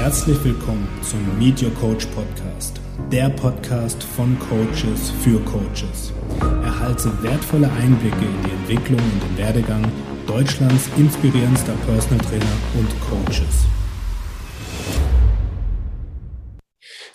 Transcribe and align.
Herzlich 0.00 0.42
willkommen 0.44 0.88
zum 1.02 1.18
Meet 1.40 1.60
Your 1.60 1.74
Coach 1.74 2.06
Podcast, 2.06 2.80
der 3.10 3.30
Podcast 3.30 4.00
von 4.00 4.38
Coaches 4.38 5.10
für 5.24 5.40
Coaches. 5.40 6.12
Erhalte 6.62 7.12
wertvolle 7.20 7.68
Einblicke 7.72 8.24
in 8.24 8.42
die 8.44 8.50
Entwicklung 8.52 9.00
und 9.00 9.22
den 9.24 9.38
Werdegang 9.38 9.92
Deutschlands 10.24 10.88
inspirierendster 10.96 11.74
Personal 11.84 12.24
Trainer 12.24 12.46
und 12.74 12.88
Coaches. 13.00 13.66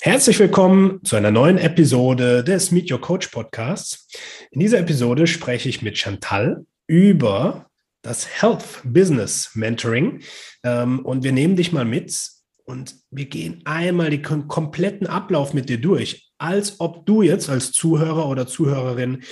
Herzlich 0.01 0.37
willkommen 0.37 0.99
zu 1.05 1.15
einer 1.15 1.31
neuen 1.31 1.57
Episode 1.57 2.43
des 2.43 2.71
Meet 2.71 2.91
Your 2.91 2.99
Coach 2.99 3.29
Podcasts. 3.29 4.09
In 4.51 4.59
dieser 4.59 4.79
Episode 4.79 5.25
spreche 5.25 5.69
ich 5.69 5.81
mit 5.81 5.97
Chantal 5.97 6.65
über 6.85 7.67
das 8.01 8.41
Health 8.41 8.81
Business 8.83 9.51
Mentoring. 9.55 10.19
Ähm, 10.65 10.99
und 10.99 11.23
wir 11.23 11.31
nehmen 11.31 11.55
dich 11.55 11.71
mal 11.71 11.85
mit 11.85 12.32
und 12.65 12.95
wir 13.11 13.25
gehen 13.25 13.61
einmal 13.65 14.09
den 14.09 14.47
kompletten 14.47 15.07
Ablauf 15.07 15.53
mit 15.53 15.69
dir 15.69 15.79
durch, 15.79 16.31
als 16.37 16.79
ob 16.79 17.05
du 17.05 17.21
jetzt 17.21 17.49
als 17.49 17.71
Zuhörer 17.71 18.27
oder 18.27 18.47
Zuhörerin 18.47 19.23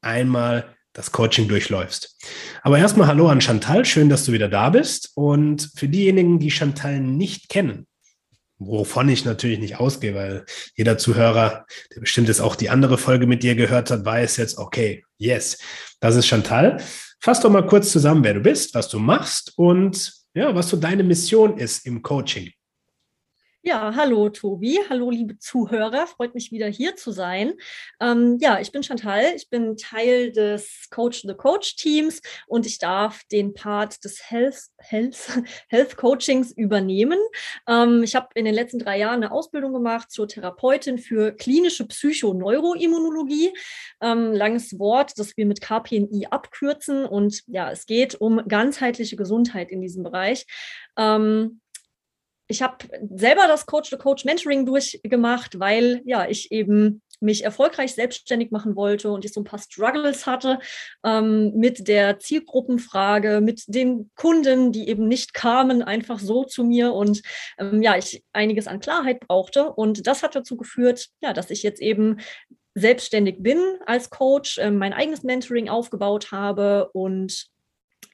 einmal 0.00 0.76
das 0.92 1.12
Coaching 1.12 1.48
durchläufst. 1.48 2.16
Aber 2.62 2.78
erstmal 2.78 3.06
Hallo 3.06 3.28
an 3.28 3.40
Chantal, 3.40 3.84
schön, 3.84 4.08
dass 4.08 4.24
du 4.24 4.32
wieder 4.32 4.48
da 4.48 4.70
bist. 4.70 5.12
Und 5.14 5.70
für 5.76 5.88
diejenigen, 5.88 6.38
die 6.38 6.50
Chantal 6.50 7.00
nicht 7.00 7.48
kennen, 7.48 7.86
wovon 8.58 9.08
ich 9.08 9.24
natürlich 9.24 9.60
nicht 9.60 9.78
ausgehe, 9.78 10.14
weil 10.14 10.44
jeder 10.74 10.98
Zuhörer, 10.98 11.64
der 11.94 12.00
bestimmt 12.00 12.28
jetzt 12.28 12.40
auch 12.40 12.56
die 12.56 12.70
andere 12.70 12.98
Folge 12.98 13.26
mit 13.26 13.42
dir 13.42 13.54
gehört 13.54 13.90
hat, 13.90 14.04
weiß 14.04 14.36
jetzt, 14.36 14.58
okay, 14.58 15.04
yes, 15.16 15.58
das 16.00 16.16
ist 16.16 16.26
Chantal. 16.26 16.82
Fass 17.20 17.40
doch 17.40 17.50
mal 17.50 17.66
kurz 17.66 17.92
zusammen, 17.92 18.24
wer 18.24 18.34
du 18.34 18.40
bist, 18.40 18.74
was 18.74 18.88
du 18.88 18.98
machst 18.98 19.52
und 19.56 20.12
ja, 20.34 20.54
was 20.54 20.68
so 20.68 20.76
deine 20.76 21.02
Mission 21.02 21.58
ist 21.58 21.86
im 21.86 22.02
Coaching. 22.02 22.50
Ja, 23.62 23.94
hallo 23.94 24.30
Tobi, 24.30 24.78
hallo 24.88 25.10
liebe 25.10 25.36
Zuhörer, 25.36 26.06
freut 26.06 26.34
mich 26.34 26.50
wieder 26.50 26.66
hier 26.68 26.96
zu 26.96 27.12
sein. 27.12 27.52
Ähm, 28.00 28.38
ja, 28.40 28.58
ich 28.58 28.72
bin 28.72 28.82
Chantal, 28.82 29.34
ich 29.36 29.50
bin 29.50 29.76
Teil 29.76 30.32
des 30.32 30.88
Coach 30.90 31.24
the 31.26 31.34
Coach 31.34 31.76
Teams 31.76 32.22
und 32.46 32.64
ich 32.64 32.78
darf 32.78 33.22
den 33.30 33.52
Part 33.52 34.02
des 34.02 34.30
Health, 34.30 34.56
Health, 34.78 35.42
Health 35.68 35.98
Coachings 35.98 36.52
übernehmen. 36.52 37.18
Ähm, 37.68 38.02
ich 38.02 38.14
habe 38.14 38.28
in 38.34 38.46
den 38.46 38.54
letzten 38.54 38.78
drei 38.78 38.96
Jahren 38.96 39.22
eine 39.22 39.30
Ausbildung 39.30 39.74
gemacht 39.74 40.10
zur 40.10 40.26
Therapeutin 40.26 40.96
für 40.96 41.32
klinische 41.32 41.86
Psychoneuroimmunologie. 41.86 43.52
Ähm, 44.00 44.32
langes 44.32 44.78
Wort, 44.78 45.18
das 45.18 45.36
wir 45.36 45.44
mit 45.44 45.60
KPNI 45.60 46.28
abkürzen 46.30 47.04
und 47.04 47.42
ja, 47.46 47.70
es 47.70 47.84
geht 47.84 48.14
um 48.14 48.40
ganzheitliche 48.48 49.16
Gesundheit 49.16 49.70
in 49.70 49.82
diesem 49.82 50.02
Bereich. 50.02 50.46
Ähm, 50.96 51.60
ich 52.50 52.62
habe 52.62 52.76
selber 53.14 53.46
das 53.46 53.66
Coach-to-Coach-Mentoring 53.66 54.66
durchgemacht, 54.66 55.58
weil 55.60 56.02
ja 56.04 56.28
ich 56.28 56.50
eben 56.50 57.00
mich 57.20 57.44
erfolgreich 57.44 57.94
selbstständig 57.94 58.50
machen 58.50 58.76
wollte 58.76 59.10
und 59.12 59.24
ich 59.24 59.32
so 59.32 59.40
ein 59.40 59.44
paar 59.44 59.58
Struggles 59.58 60.26
hatte 60.26 60.58
ähm, 61.04 61.52
mit 61.54 61.86
der 61.86 62.18
Zielgruppenfrage, 62.18 63.40
mit 63.40 63.62
den 63.68 64.10
Kunden, 64.16 64.72
die 64.72 64.88
eben 64.88 65.06
nicht 65.06 65.34
kamen, 65.34 65.82
einfach 65.82 66.18
so 66.18 66.44
zu 66.44 66.64
mir 66.64 66.92
und 66.94 67.22
ähm, 67.58 67.82
ja, 67.82 67.96
ich 67.96 68.24
einiges 68.32 68.66
an 68.66 68.80
Klarheit 68.80 69.20
brauchte. 69.20 69.70
Und 69.70 70.06
das 70.06 70.22
hat 70.22 70.34
dazu 70.34 70.56
geführt, 70.56 71.08
ja, 71.20 71.32
dass 71.32 71.50
ich 71.50 71.62
jetzt 71.62 71.82
eben 71.82 72.20
selbstständig 72.74 73.42
bin 73.42 73.60
als 73.84 74.10
Coach, 74.10 74.58
äh, 74.58 74.70
mein 74.70 74.94
eigenes 74.94 75.22
Mentoring 75.22 75.68
aufgebaut 75.68 76.32
habe 76.32 76.90
und 76.92 77.50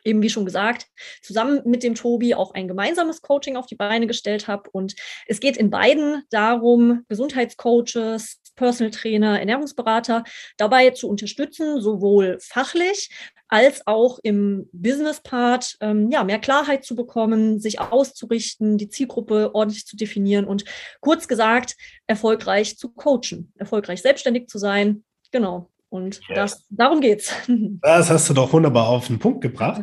eben 0.07 0.23
wie 0.23 0.31
schon 0.31 0.45
gesagt, 0.45 0.87
zusammen 1.23 1.61
mit 1.65 1.83
dem 1.83 1.95
Tobi 1.95 2.35
auch 2.35 2.55
ein 2.55 2.69
gemeinsames 2.69 3.23
Coaching 3.23 3.57
auf 3.57 3.67
die 3.67 3.77
Beine 3.77 4.07
gestellt 4.07 4.49
habe. 4.49 4.71
Und 4.71 4.95
es 5.27 5.41
geht 5.41 5.57
in 5.57 5.71
beiden 5.71 6.23
darum, 6.31 7.05
Gesundheitscoaches, 7.09 8.41
Personal 8.57 8.91
Trainer, 8.91 9.39
Ernährungsberater 9.39 10.25
dabei 10.57 10.91
zu 10.91 11.09
unterstützen, 11.09 11.81
sowohl 11.81 12.39
fachlich 12.41 13.11
als 13.49 13.87
auch 13.87 14.19
im 14.23 14.69
Business-Part 14.73 15.77
ähm, 15.81 16.11
ja, 16.11 16.25
mehr 16.25 16.41
Klarheit 16.41 16.85
zu 16.85 16.97
bekommen, 16.97 17.61
sich 17.61 17.81
auszurichten, 17.81 18.77
die 18.77 18.89
Zielgruppe 18.89 19.55
ordentlich 19.55 19.87
zu 19.87 19.97
definieren 19.97 20.47
und 20.47 20.65
kurz 21.01 21.29
gesagt, 21.29 21.77
erfolgreich 22.07 22.77
zu 22.77 22.89
coachen, 22.89 23.53
erfolgreich 23.57 24.03
selbstständig 24.03 24.49
zu 24.49 24.59
sein. 24.59 25.05
Genau. 25.31 25.71
Und 25.89 26.21
das, 26.35 26.65
darum 26.69 27.01
geht's. 27.01 27.33
Das 27.81 28.11
hast 28.11 28.29
du 28.29 28.35
doch 28.35 28.53
wunderbar 28.53 28.89
auf 28.89 29.07
den 29.07 29.19
Punkt 29.19 29.41
gebracht. 29.41 29.83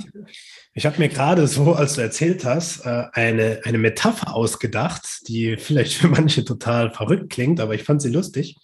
Ich 0.74 0.86
habe 0.86 1.00
mir 1.00 1.10
gerade 1.10 1.48
so, 1.48 1.74
als 1.74 1.96
du 1.96 2.02
erzählt 2.02 2.46
hast, 2.46 2.86
äh, 2.86 3.06
eine, 3.14 3.62
eine 3.64 3.78
Metapher 3.78 4.36
ausgedacht, 4.36 5.28
die 5.28 5.58
vielleicht 5.58 5.94
für 5.94 6.08
manche 6.08 6.44
total 6.44 6.92
verrückt 6.92 7.30
klingt, 7.30 7.60
aber 7.60 7.76
ich 7.76 7.84
fand 7.84 8.02
sie 8.02 8.10
lustig. 8.10 8.58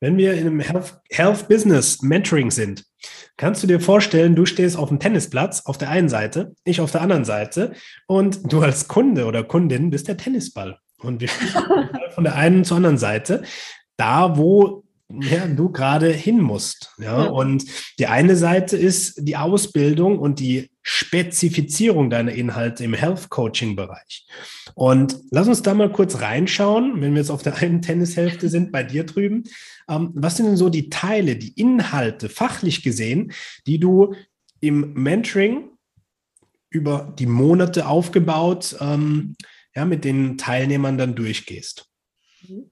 Wenn 0.00 0.16
wir 0.16 0.34
in 0.34 0.46
einem 0.46 0.60
Health, 0.60 1.00
Health 1.10 1.48
Business 1.48 2.02
Mentoring 2.02 2.50
sind, 2.50 2.84
kannst 3.36 3.62
du 3.62 3.66
dir 3.66 3.80
vorstellen, 3.80 4.36
du 4.36 4.46
stehst 4.46 4.76
auf 4.76 4.88
dem 4.88 5.00
Tennisplatz 5.00 5.62
auf 5.66 5.78
der 5.78 5.90
einen 5.90 6.08
Seite, 6.08 6.54
ich 6.64 6.80
auf 6.80 6.92
der 6.92 7.00
anderen 7.00 7.24
Seite 7.24 7.72
und 8.06 8.52
du 8.52 8.60
als 8.60 8.86
Kunde 8.86 9.24
oder 9.24 9.42
Kundin 9.42 9.90
bist 9.90 10.06
der 10.06 10.16
Tennisball. 10.16 10.78
Und 10.98 11.20
wir 11.20 11.28
spielen 11.28 11.90
von 12.14 12.24
der 12.24 12.36
einen 12.36 12.64
zur 12.64 12.76
anderen 12.76 12.98
Seite, 12.98 13.42
da 13.96 14.36
wo 14.36 14.84
ja, 15.10 15.46
du 15.46 15.70
gerade 15.70 16.10
hin 16.12 16.40
musst. 16.40 16.92
Ja? 16.98 17.24
ja? 17.24 17.30
Und 17.30 17.64
die 17.98 18.06
eine 18.06 18.36
Seite 18.36 18.76
ist 18.76 19.26
die 19.26 19.36
Ausbildung 19.36 20.18
und 20.18 20.38
die 20.38 20.70
Spezifizierung 20.82 22.10
deiner 22.10 22.32
Inhalte 22.32 22.84
im 22.84 22.94
Health 22.94 23.30
Coaching 23.30 23.74
Bereich. 23.74 24.26
Und 24.74 25.18
lass 25.30 25.48
uns 25.48 25.62
da 25.62 25.74
mal 25.74 25.90
kurz 25.90 26.20
reinschauen, 26.20 27.00
wenn 27.00 27.12
wir 27.12 27.20
jetzt 27.20 27.30
auf 27.30 27.42
der 27.42 27.56
einen 27.56 27.82
Tennishälfte 27.82 28.48
sind, 28.48 28.70
bei 28.70 28.82
dir 28.82 29.04
drüben. 29.04 29.44
Ähm, 29.88 30.10
was 30.14 30.36
sind 30.36 30.46
denn 30.46 30.56
so 30.56 30.68
die 30.68 30.90
Teile, 30.90 31.36
die 31.36 31.58
Inhalte, 31.58 32.28
fachlich 32.28 32.82
gesehen, 32.82 33.32
die 33.66 33.78
du 33.78 34.14
im 34.60 34.92
Mentoring 34.92 35.70
über 36.70 37.14
die 37.18 37.26
Monate 37.26 37.86
aufgebaut, 37.86 38.76
ähm, 38.80 39.36
ja, 39.74 39.86
mit 39.86 40.04
den 40.04 40.36
Teilnehmern 40.36 40.98
dann 40.98 41.14
durchgehst? 41.14 41.86
Mhm. 42.46 42.70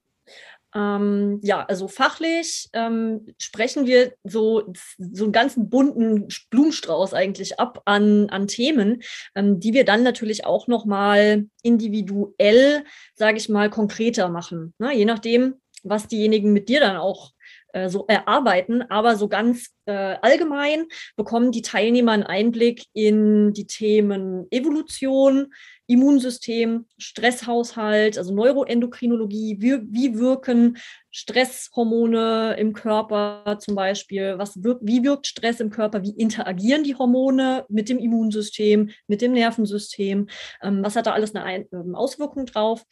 Ähm, 0.76 1.41
ja, 1.42 1.64
also 1.64 1.88
fachlich 1.88 2.69
ähm, 2.75 3.26
sprechen 3.38 3.87
wir 3.87 4.12
so, 4.25 4.75
so 4.98 5.25
einen 5.25 5.32
ganzen 5.32 5.70
bunten 5.70 6.28
Blumenstrauß 6.50 7.14
eigentlich 7.14 7.59
ab 7.59 7.81
an, 7.87 8.28
an 8.28 8.47
Themen, 8.47 9.03
ähm, 9.34 9.59
die 9.59 9.72
wir 9.72 9.87
dann 9.87 10.03
natürlich 10.03 10.44
auch 10.44 10.66
nochmal 10.66 11.47
individuell, 11.62 12.84
sage 13.14 13.38
ich 13.38 13.48
mal, 13.48 13.70
konkreter 13.70 14.28
machen. 14.28 14.75
Ne? 14.78 14.94
Je 14.94 15.06
nachdem, 15.06 15.54
was 15.82 16.09
diejenigen 16.09 16.53
mit 16.53 16.69
dir 16.69 16.81
dann 16.81 16.97
auch 16.97 17.32
äh, 17.76 17.91
so 17.91 18.06
erarbeiten, 18.09 18.82
aber 18.88 19.16
so 19.16 19.28
ganz 19.28 19.69
äh, 19.84 20.16
allgemein 20.22 20.87
bekommen 21.16 21.53
die 21.53 21.60
Teilnehmer 21.60 22.12
einen 22.12 22.22
Einblick 22.22 22.84
in 22.94 23.53
die 23.53 23.66
Themen 23.66 24.47
Evolution, 24.50 25.53
Immunsystem, 25.87 26.87
Stresshaushalt, 26.97 28.16
also 28.16 28.34
Neuroendokrinologie, 28.34 29.59
wie, 29.60 29.81
wie 29.91 30.19
wirken 30.19 30.78
Stresshormone 31.10 32.56
im 32.59 32.72
Körper 32.72 33.59
zum 33.60 33.75
Beispiel, 33.75 34.38
was 34.38 34.62
wirkt, 34.62 34.81
wie 34.84 35.04
wirkt 35.04 35.26
Stress 35.26 35.60
im 35.60 35.69
Körper, 35.69 36.03
wie 36.03 36.16
interagieren 36.16 36.82
die 36.82 36.97
Hormone 36.97 37.66
mit 37.69 37.91
dem 37.91 37.98
Immunsystem, 37.98 38.88
mit 39.06 39.20
dem 39.20 39.32
Nervensystem, 39.32 40.28
ähm, 40.62 40.82
was 40.82 40.97
hat 40.97 41.06
da 41.06 41.12
alles 41.12 41.34
eine 41.34 41.44
Ein 41.44 41.66
ähm, 41.72 41.94
Auswirkung 41.94 42.47
drauf. 42.47 42.84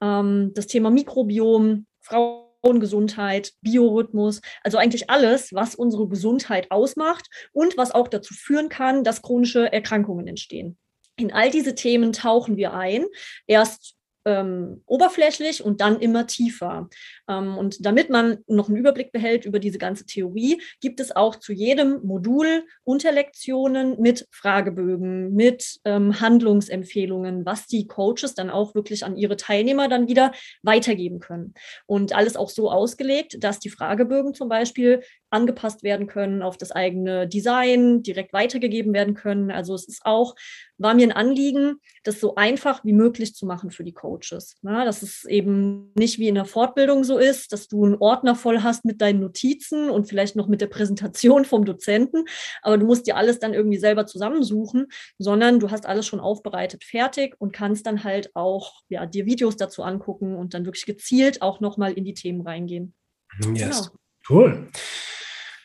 Ähm, 0.00 0.52
das 0.54 0.68
Thema 0.68 0.90
Mikrobiom, 0.90 1.86
Frauengesundheit, 2.62 3.52
Biorhythmus, 3.62 4.40
also 4.62 4.78
eigentlich 4.78 5.10
alles, 5.10 5.52
was 5.52 5.74
unsere 5.74 6.08
Gesundheit 6.08 6.70
ausmacht 6.70 7.26
und 7.52 7.76
was 7.76 7.90
auch 7.90 8.08
dazu 8.08 8.34
führen 8.34 8.68
kann, 8.68 9.04
dass 9.04 9.22
chronische 9.22 9.72
Erkrankungen 9.72 10.26
entstehen. 10.26 10.78
In 11.16 11.32
all 11.32 11.50
diese 11.50 11.74
Themen 11.74 12.12
tauchen 12.12 12.56
wir 12.56 12.72
ein. 12.72 13.04
Erst 13.46 13.94
ähm, 14.24 14.82
oberflächlich 14.86 15.64
und 15.64 15.80
dann 15.80 16.00
immer 16.00 16.26
tiefer. 16.26 16.88
Ähm, 17.28 17.56
und 17.56 17.84
damit 17.84 18.10
man 18.10 18.38
noch 18.46 18.68
einen 18.68 18.76
Überblick 18.76 19.12
behält 19.12 19.44
über 19.44 19.58
diese 19.58 19.78
ganze 19.78 20.04
Theorie, 20.06 20.60
gibt 20.80 21.00
es 21.00 21.14
auch 21.14 21.36
zu 21.36 21.52
jedem 21.52 22.00
Modul 22.04 22.64
Unterlektionen 22.84 24.00
mit 24.00 24.26
Fragebögen, 24.30 25.34
mit 25.34 25.80
ähm, 25.84 26.20
Handlungsempfehlungen, 26.20 27.46
was 27.46 27.66
die 27.66 27.86
Coaches 27.86 28.34
dann 28.34 28.50
auch 28.50 28.74
wirklich 28.74 29.04
an 29.04 29.16
ihre 29.16 29.36
Teilnehmer 29.36 29.88
dann 29.88 30.08
wieder 30.08 30.32
weitergeben 30.62 31.20
können. 31.20 31.54
Und 31.86 32.14
alles 32.14 32.36
auch 32.36 32.50
so 32.50 32.70
ausgelegt, 32.70 33.42
dass 33.42 33.58
die 33.58 33.70
Fragebögen 33.70 34.34
zum 34.34 34.48
Beispiel 34.48 35.02
angepasst 35.30 35.82
werden 35.82 36.06
können 36.06 36.42
auf 36.42 36.58
das 36.58 36.72
eigene 36.72 37.28
Design, 37.28 38.02
direkt 38.02 38.32
weitergegeben 38.32 38.92
werden 38.92 39.14
können. 39.14 39.50
Also 39.50 39.74
es 39.74 39.86
ist 39.86 40.02
auch, 40.04 40.34
war 40.80 40.94
mir 40.94 41.06
ein 41.06 41.12
Anliegen, 41.12 41.76
das 42.04 42.20
so 42.20 42.34
einfach 42.34 42.84
wie 42.84 42.92
möglich 42.92 43.34
zu 43.34 43.46
machen 43.46 43.70
für 43.70 43.84
die 43.84 43.92
Coaches. 43.92 44.56
Na, 44.62 44.84
dass 44.84 45.02
es 45.02 45.24
eben 45.24 45.92
nicht 45.94 46.18
wie 46.18 46.28
in 46.28 46.34
der 46.34 46.46
Fortbildung 46.46 47.04
so 47.04 47.18
ist, 47.18 47.52
dass 47.52 47.68
du 47.68 47.84
einen 47.84 47.96
Ordner 47.96 48.34
voll 48.34 48.62
hast 48.62 48.84
mit 48.84 49.00
deinen 49.00 49.20
Notizen 49.20 49.90
und 49.90 50.08
vielleicht 50.08 50.36
noch 50.36 50.48
mit 50.48 50.60
der 50.60 50.66
Präsentation 50.66 51.44
vom 51.44 51.64
Dozenten, 51.64 52.24
aber 52.62 52.78
du 52.78 52.86
musst 52.86 53.06
dir 53.06 53.16
alles 53.16 53.38
dann 53.38 53.54
irgendwie 53.54 53.78
selber 53.78 54.06
zusammensuchen, 54.06 54.86
sondern 55.18 55.60
du 55.60 55.70
hast 55.70 55.86
alles 55.86 56.06
schon 56.06 56.20
aufbereitet, 56.20 56.84
fertig 56.84 57.34
und 57.38 57.52
kannst 57.52 57.86
dann 57.86 58.02
halt 58.02 58.34
auch 58.34 58.80
ja, 58.88 59.06
dir 59.06 59.26
Videos 59.26 59.56
dazu 59.56 59.82
angucken 59.82 60.34
und 60.36 60.54
dann 60.54 60.64
wirklich 60.64 60.86
gezielt 60.86 61.42
auch 61.42 61.60
nochmal 61.60 61.92
in 61.92 62.04
die 62.04 62.14
Themen 62.14 62.40
reingehen. 62.40 62.94
Yes. 63.54 63.90
Genau. 63.90 64.00
Cool. 64.28 64.68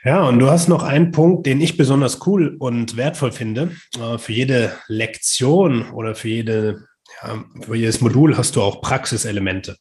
Ja, 0.06 0.28
und 0.28 0.38
du 0.38 0.52
hast 0.52 0.68
noch 0.68 0.84
einen 0.84 1.12
Punkt, 1.12 1.48
den 1.48 1.60
ich 1.60 1.78
besonders 1.78 2.28
cool 2.28 2.58
und 2.60 2.96
wertvoll 2.96 3.32
finde. 3.32 3.72
Äh, 4.00 4.20
für 4.20 4.34
jede 4.34 4.72
Lektion 4.88 5.90
oder 5.94 6.14
für, 6.14 6.28
jede, 6.28 6.86
ja, 7.24 7.44
für 7.62 7.76
jedes 7.76 8.02
Modul 8.02 8.38
hast 8.38 8.56
du 8.56 8.62
auch 8.62 8.82
Praxiselemente. 8.82 9.78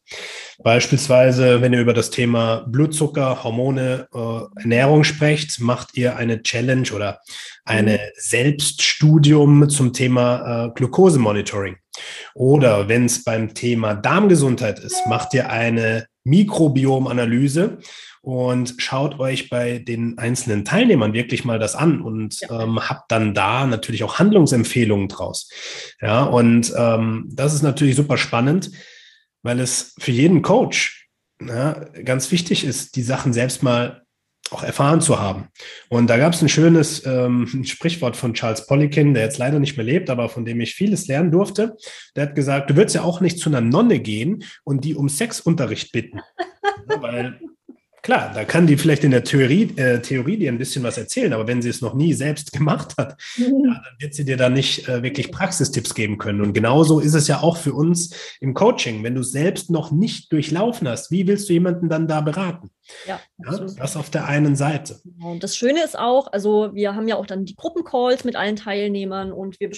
Beispielsweise, 0.62 1.60
wenn 1.60 1.74
ihr 1.74 1.82
über 1.82 1.92
das 1.92 2.08
Thema 2.08 2.64
Blutzucker, 2.68 3.44
Hormone, 3.44 4.08
äh, 4.14 4.60
Ernährung 4.62 5.04
sprecht, 5.04 5.60
macht 5.60 5.94
ihr 5.94 6.16
eine 6.16 6.42
Challenge 6.42 6.90
oder 6.94 7.20
eine 7.66 8.00
Selbststudium 8.16 9.68
zum 9.68 9.92
Thema 9.92 10.68
äh, 10.68 10.70
Glukosemonitoring. 10.70 11.76
Oder 12.34 12.88
wenn 12.88 13.04
es 13.04 13.24
beim 13.24 13.52
Thema 13.52 13.92
Darmgesundheit 13.92 14.78
ist, 14.78 15.06
macht 15.06 15.34
ihr 15.34 15.50
eine 15.50 16.06
Mikrobiomanalyse 16.24 17.78
und 18.22 18.74
schaut 18.78 19.20
euch 19.20 19.50
bei 19.50 19.78
den 19.78 20.16
einzelnen 20.18 20.64
Teilnehmern 20.64 21.12
wirklich 21.12 21.44
mal 21.44 21.58
das 21.58 21.74
an 21.74 22.00
und 22.00 22.40
ja. 22.40 22.62
ähm, 22.62 22.80
habt 22.80 23.12
dann 23.12 23.34
da 23.34 23.66
natürlich 23.66 24.02
auch 24.02 24.18
Handlungsempfehlungen 24.18 25.08
draus. 25.08 25.50
Ja, 26.00 26.24
und 26.24 26.72
ähm, 26.76 27.28
das 27.30 27.54
ist 27.54 27.62
natürlich 27.62 27.96
super 27.96 28.16
spannend, 28.16 28.70
weil 29.42 29.60
es 29.60 29.94
für 29.98 30.10
jeden 30.10 30.40
Coach 30.42 31.08
ja, 31.40 31.72
ganz 32.04 32.30
wichtig 32.30 32.64
ist, 32.64 32.96
die 32.96 33.02
Sachen 33.02 33.32
selbst 33.32 33.62
mal 33.62 34.03
auch 34.50 34.62
erfahren 34.62 35.00
zu 35.00 35.19
haben. 35.19 35.49
Und 35.88 36.08
da 36.08 36.19
gab 36.19 36.35
es 36.35 36.43
ein 36.43 36.49
schönes 36.49 37.05
ähm, 37.06 37.46
Sprichwort 37.64 38.17
von 38.17 38.35
Charles 38.35 38.67
Poliquin, 38.67 39.14
der 39.14 39.25
jetzt 39.25 39.38
leider 39.38 39.58
nicht 39.58 39.76
mehr 39.76 39.87
lebt, 39.87 40.11
aber 40.11 40.29
von 40.29 40.44
dem 40.44 40.61
ich 40.61 40.75
vieles 40.75 41.06
lernen 41.06 41.31
durfte. 41.31 41.76
Der 42.14 42.25
hat 42.25 42.35
gesagt, 42.35 42.70
du 42.70 42.76
würdest 42.76 42.94
ja 42.94 43.02
auch 43.02 43.20
nicht 43.20 43.38
zu 43.38 43.49
einer 43.49 43.61
Nonne 43.61 44.00
gehen 44.00 44.44
und 44.64 44.85
die 44.85 44.94
um 44.94 45.08
Sexunterricht 45.08 45.93
bitten. 45.93 46.20
weil 47.00 47.41
Klar, 48.04 48.32
da 48.34 48.44
kann 48.44 48.66
die 48.66 48.76
vielleicht 48.76 49.02
in 49.02 49.12
der 49.12 49.24
Theorie, 49.24 49.74
äh, 49.78 49.98
Theorie 49.98 50.36
dir 50.36 50.52
ein 50.52 50.58
bisschen 50.58 50.82
was 50.82 50.98
erzählen, 50.98 51.32
aber 51.32 51.46
wenn 51.46 51.62
sie 51.62 51.70
es 51.70 51.80
noch 51.80 51.94
nie 51.94 52.12
selbst 52.12 52.52
gemacht 52.52 52.92
hat, 52.98 53.18
mhm. 53.38 53.64
ja, 53.64 53.80
dann 53.82 53.94
wird 53.98 54.14
sie 54.14 54.26
dir 54.26 54.36
da 54.36 54.50
nicht 54.50 54.86
äh, 54.90 55.02
wirklich 55.02 55.32
Praxistipps 55.32 55.94
geben 55.94 56.18
können. 56.18 56.42
Und 56.42 56.52
genauso 56.52 57.00
ist 57.00 57.14
es 57.14 57.28
ja 57.28 57.40
auch 57.40 57.56
für 57.56 57.72
uns 57.72 58.14
im 58.40 58.52
Coaching. 58.52 59.02
Wenn 59.02 59.14
du 59.14 59.22
selbst 59.22 59.70
noch 59.70 59.90
nicht 59.90 60.30
durchlaufen 60.30 60.86
hast, 60.86 61.10
wie 61.10 61.26
willst 61.26 61.48
du 61.48 61.54
jemanden 61.54 61.88
dann 61.88 62.06
da 62.06 62.20
beraten? 62.20 62.68
Ja, 63.06 63.20
ja 63.42 63.66
das 63.78 63.96
auf 63.96 64.10
der 64.10 64.26
einen 64.26 64.54
Seite. 64.54 65.00
Genau, 65.02 65.32
und 65.32 65.42
das 65.42 65.56
Schöne 65.56 65.82
ist 65.82 65.98
auch, 65.98 66.30
also 66.30 66.74
wir 66.74 66.94
haben 66.94 67.08
ja 67.08 67.16
auch 67.16 67.26
dann 67.26 67.46
die 67.46 67.56
Gruppencalls 67.56 68.24
mit 68.24 68.36
allen 68.36 68.56
Teilnehmern 68.56 69.32
und 69.32 69.58
wir 69.60 69.70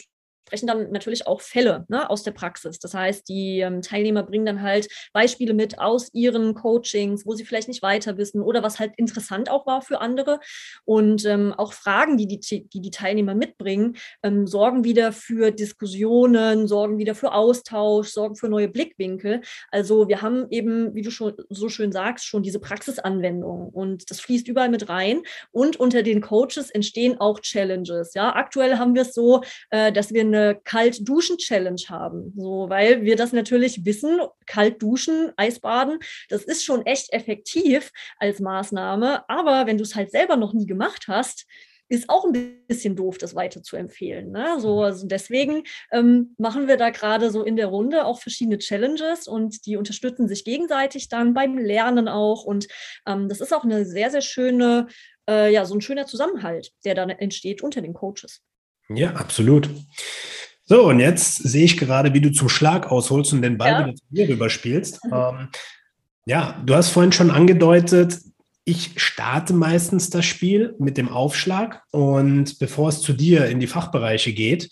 sprechen 0.46 0.68
dann 0.68 0.92
natürlich 0.92 1.26
auch 1.26 1.40
Fälle 1.40 1.84
ne, 1.88 2.08
aus 2.08 2.22
der 2.22 2.30
Praxis. 2.30 2.78
Das 2.78 2.94
heißt, 2.94 3.28
die 3.28 3.60
ähm, 3.60 3.82
Teilnehmer 3.82 4.22
bringen 4.22 4.46
dann 4.46 4.62
halt 4.62 4.86
Beispiele 5.12 5.54
mit 5.54 5.80
aus 5.80 6.10
ihren 6.14 6.54
Coachings, 6.54 7.26
wo 7.26 7.34
sie 7.34 7.44
vielleicht 7.44 7.66
nicht 7.66 7.82
weiter 7.82 8.16
wissen 8.16 8.40
oder 8.40 8.62
was 8.62 8.78
halt 8.78 8.92
interessant 8.96 9.50
auch 9.50 9.66
war 9.66 9.82
für 9.82 10.00
andere. 10.00 10.38
Und 10.84 11.24
ähm, 11.24 11.52
auch 11.52 11.72
Fragen, 11.72 12.16
die 12.16 12.28
die, 12.28 12.68
die, 12.68 12.80
die 12.80 12.90
Teilnehmer 12.90 13.34
mitbringen, 13.34 13.96
ähm, 14.22 14.46
sorgen 14.46 14.84
wieder 14.84 15.12
für 15.12 15.50
Diskussionen, 15.50 16.68
sorgen 16.68 16.98
wieder 16.98 17.16
für 17.16 17.32
Austausch, 17.32 18.10
sorgen 18.10 18.36
für 18.36 18.48
neue 18.48 18.68
Blickwinkel. 18.68 19.42
Also 19.72 20.06
wir 20.06 20.22
haben 20.22 20.46
eben, 20.50 20.94
wie 20.94 21.02
du 21.02 21.10
schon 21.10 21.34
so 21.48 21.68
schön 21.68 21.90
sagst, 21.90 22.24
schon 22.24 22.44
diese 22.44 22.60
Praxisanwendung 22.60 23.70
und 23.70 24.08
das 24.12 24.20
fließt 24.20 24.46
überall 24.46 24.68
mit 24.68 24.88
rein. 24.88 25.22
Und 25.50 25.80
unter 25.80 26.04
den 26.04 26.20
Coaches 26.20 26.70
entstehen 26.70 27.18
auch 27.18 27.40
Challenges. 27.40 28.14
Ja, 28.14 28.36
aktuell 28.36 28.78
haben 28.78 28.94
wir 28.94 29.02
es 29.02 29.12
so, 29.12 29.42
äh, 29.70 29.90
dass 29.90 30.12
wir 30.12 30.20
eine 30.20 30.35
eine 30.36 30.60
Kalt-Duschen-Challenge 30.64 31.82
haben. 31.88 32.32
So, 32.36 32.68
weil 32.68 33.02
wir 33.02 33.16
das 33.16 33.32
natürlich 33.32 33.84
wissen, 33.84 34.20
kalt 34.46 34.82
duschen, 34.82 35.32
Eisbaden, 35.36 35.98
das 36.28 36.42
ist 36.44 36.64
schon 36.64 36.84
echt 36.86 37.12
effektiv 37.12 37.92
als 38.18 38.40
Maßnahme. 38.40 39.28
Aber 39.28 39.66
wenn 39.66 39.78
du 39.78 39.84
es 39.84 39.94
halt 39.94 40.10
selber 40.10 40.36
noch 40.36 40.52
nie 40.52 40.66
gemacht 40.66 41.06
hast, 41.08 41.46
ist 41.88 42.08
auch 42.08 42.24
ein 42.24 42.64
bisschen 42.66 42.96
doof, 42.96 43.18
das 43.18 43.34
weiter 43.34 43.62
zu 43.62 43.76
empfehlen. 43.76 44.32
Ne? 44.32 44.58
So, 44.58 44.78
mhm. 44.78 44.82
also 44.82 45.06
deswegen 45.06 45.62
ähm, 45.92 46.34
machen 46.38 46.68
wir 46.68 46.76
da 46.76 46.90
gerade 46.90 47.30
so 47.30 47.42
in 47.42 47.56
der 47.56 47.66
Runde 47.66 48.04
auch 48.04 48.20
verschiedene 48.20 48.58
Challenges 48.58 49.28
und 49.28 49.66
die 49.66 49.76
unterstützen 49.76 50.26
sich 50.28 50.44
gegenseitig 50.44 51.08
dann 51.08 51.34
beim 51.34 51.58
Lernen 51.58 52.08
auch. 52.08 52.44
Und 52.44 52.66
ähm, 53.06 53.28
das 53.28 53.40
ist 53.40 53.54
auch 53.54 53.64
eine 53.64 53.84
sehr, 53.84 54.10
sehr 54.10 54.20
schöne, 54.20 54.88
äh, 55.28 55.52
ja, 55.52 55.64
so 55.64 55.74
ein 55.74 55.80
schöner 55.80 56.06
Zusammenhalt, 56.06 56.72
der 56.84 56.94
dann 56.94 57.10
entsteht 57.10 57.62
unter 57.62 57.80
den 57.80 57.94
Coaches. 57.94 58.42
Ja, 58.88 59.14
absolut. 59.14 59.68
So, 60.64 60.88
und 60.88 60.98
jetzt 60.98 61.36
sehe 61.36 61.64
ich 61.64 61.76
gerade, 61.76 62.12
wie 62.12 62.20
du 62.20 62.32
zum 62.32 62.48
Schlag 62.48 62.90
ausholst 62.90 63.32
und 63.32 63.42
den 63.42 63.56
Ball 63.56 63.70
ja. 63.70 63.86
wieder 63.86 63.94
zu 63.94 64.04
mir 64.10 64.28
rüberspielst. 64.28 65.04
Mhm. 65.04 65.12
Ähm, 65.12 65.48
ja, 66.26 66.60
du 66.64 66.74
hast 66.74 66.90
vorhin 66.90 67.12
schon 67.12 67.30
angedeutet, 67.30 68.18
ich 68.64 68.90
starte 68.96 69.54
meistens 69.54 70.10
das 70.10 70.24
Spiel 70.24 70.74
mit 70.80 70.96
dem 70.96 71.08
Aufschlag 71.08 71.84
und 71.92 72.58
bevor 72.58 72.88
es 72.88 73.00
zu 73.00 73.12
dir 73.12 73.46
in 73.46 73.60
die 73.60 73.68
Fachbereiche 73.68 74.32
geht, 74.32 74.68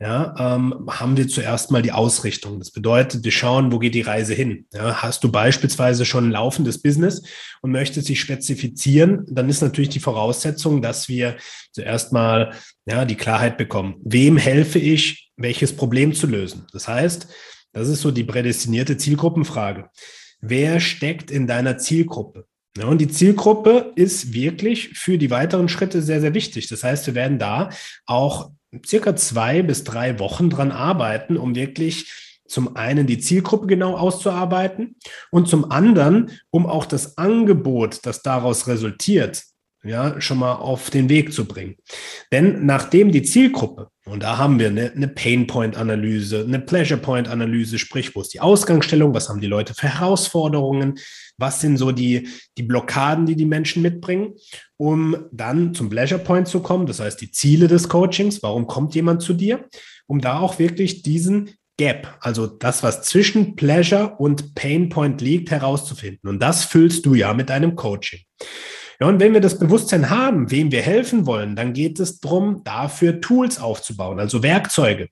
ja, 0.00 0.34
ähm, 0.38 0.86
haben 0.88 1.16
wir 1.16 1.26
zuerst 1.26 1.72
mal 1.72 1.82
die 1.82 1.90
Ausrichtung. 1.90 2.60
Das 2.60 2.70
bedeutet, 2.70 3.24
wir 3.24 3.32
schauen, 3.32 3.72
wo 3.72 3.80
geht 3.80 3.94
die 3.94 4.02
Reise 4.02 4.32
hin. 4.32 4.66
Ja, 4.72 5.02
hast 5.02 5.24
du 5.24 5.32
beispielsweise 5.32 6.04
schon 6.04 6.28
ein 6.28 6.30
laufendes 6.30 6.80
Business 6.80 7.22
und 7.62 7.72
möchtest 7.72 8.08
dich 8.08 8.20
spezifizieren, 8.20 9.26
dann 9.28 9.48
ist 9.48 9.60
natürlich 9.60 9.88
die 9.88 9.98
Voraussetzung, 9.98 10.82
dass 10.82 11.08
wir 11.08 11.36
zuerst 11.72 12.12
mal 12.12 12.54
ja, 12.86 13.04
die 13.04 13.16
Klarheit 13.16 13.58
bekommen. 13.58 13.96
Wem 14.04 14.36
helfe 14.36 14.78
ich, 14.78 15.32
welches 15.36 15.74
Problem 15.74 16.14
zu 16.14 16.28
lösen? 16.28 16.66
Das 16.72 16.86
heißt, 16.86 17.26
das 17.72 17.88
ist 17.88 18.00
so 18.00 18.12
die 18.12 18.24
prädestinierte 18.24 18.96
Zielgruppenfrage. 18.96 19.90
Wer 20.40 20.78
steckt 20.78 21.32
in 21.32 21.48
deiner 21.48 21.78
Zielgruppe? 21.78 22.46
Ja, 22.76 22.86
und 22.86 22.98
die 22.98 23.08
Zielgruppe 23.08 23.92
ist 23.96 24.32
wirklich 24.32 24.90
für 24.90 25.18
die 25.18 25.30
weiteren 25.32 25.68
Schritte 25.68 26.02
sehr, 26.02 26.20
sehr 26.20 26.34
wichtig. 26.34 26.68
Das 26.68 26.84
heißt, 26.84 27.08
wir 27.08 27.16
werden 27.16 27.40
da 27.40 27.70
auch 28.06 28.52
circa 28.86 29.16
zwei 29.16 29.62
bis 29.62 29.84
drei 29.84 30.18
Wochen 30.18 30.50
dran 30.50 30.72
arbeiten, 30.72 31.36
um 31.36 31.54
wirklich 31.54 32.10
zum 32.46 32.76
einen 32.76 33.06
die 33.06 33.18
Zielgruppe 33.18 33.66
genau 33.66 33.96
auszuarbeiten 33.96 34.96
und 35.30 35.48
zum 35.48 35.70
anderen, 35.70 36.30
um 36.50 36.66
auch 36.66 36.86
das 36.86 37.18
Angebot, 37.18 38.00
das 38.06 38.22
daraus 38.22 38.66
resultiert, 38.66 39.44
ja, 39.84 40.20
schon 40.20 40.38
mal 40.38 40.54
auf 40.54 40.90
den 40.90 41.08
Weg 41.08 41.32
zu 41.32 41.44
bringen. 41.44 41.76
Denn 42.32 42.66
nachdem 42.66 43.12
die 43.12 43.22
Zielgruppe, 43.22 43.90
und 44.08 44.22
da 44.22 44.38
haben 44.38 44.58
wir 44.58 44.68
eine, 44.68 44.92
eine 44.92 45.08
Pain 45.08 45.46
Point 45.46 45.76
Analyse, 45.76 46.44
eine 46.46 46.58
Pleasure 46.60 47.00
Point 47.00 47.28
Analyse, 47.28 47.78
sprich, 47.78 48.14
wo 48.14 48.20
ist 48.20 48.34
die 48.34 48.40
Ausgangsstellung, 48.40 49.14
was 49.14 49.28
haben 49.28 49.40
die 49.40 49.46
Leute 49.46 49.74
für 49.74 49.88
Herausforderungen, 49.88 50.98
was 51.36 51.60
sind 51.60 51.76
so 51.76 51.92
die, 51.92 52.28
die 52.56 52.62
Blockaden, 52.62 53.26
die 53.26 53.36
die 53.36 53.46
Menschen 53.46 53.82
mitbringen, 53.82 54.34
um 54.76 55.26
dann 55.32 55.74
zum 55.74 55.88
Pleasure 55.88 56.20
Point 56.20 56.48
zu 56.48 56.60
kommen, 56.60 56.86
das 56.86 57.00
heißt 57.00 57.20
die 57.20 57.30
Ziele 57.30 57.68
des 57.68 57.88
Coachings, 57.88 58.42
warum 58.42 58.66
kommt 58.66 58.94
jemand 58.94 59.22
zu 59.22 59.34
dir, 59.34 59.66
um 60.06 60.20
da 60.20 60.40
auch 60.40 60.58
wirklich 60.58 61.02
diesen 61.02 61.50
Gap, 61.78 62.18
also 62.20 62.46
das, 62.46 62.82
was 62.82 63.02
zwischen 63.02 63.54
Pleasure 63.54 64.16
und 64.18 64.54
Pain 64.56 64.88
Point 64.88 65.20
liegt, 65.20 65.52
herauszufinden. 65.52 66.28
Und 66.28 66.40
das 66.40 66.64
füllst 66.64 67.06
du 67.06 67.14
ja 67.14 67.32
mit 67.34 67.50
deinem 67.50 67.76
Coaching. 67.76 68.20
Ja, 69.00 69.06
und 69.06 69.20
wenn 69.20 69.32
wir 69.32 69.40
das 69.40 69.58
Bewusstsein 69.58 70.10
haben, 70.10 70.50
wem 70.50 70.72
wir 70.72 70.82
helfen 70.82 71.26
wollen, 71.26 71.54
dann 71.54 71.72
geht 71.72 72.00
es 72.00 72.18
darum, 72.18 72.62
dafür 72.64 73.20
Tools 73.20 73.60
aufzubauen, 73.60 74.18
also 74.18 74.42
Werkzeuge. 74.42 75.08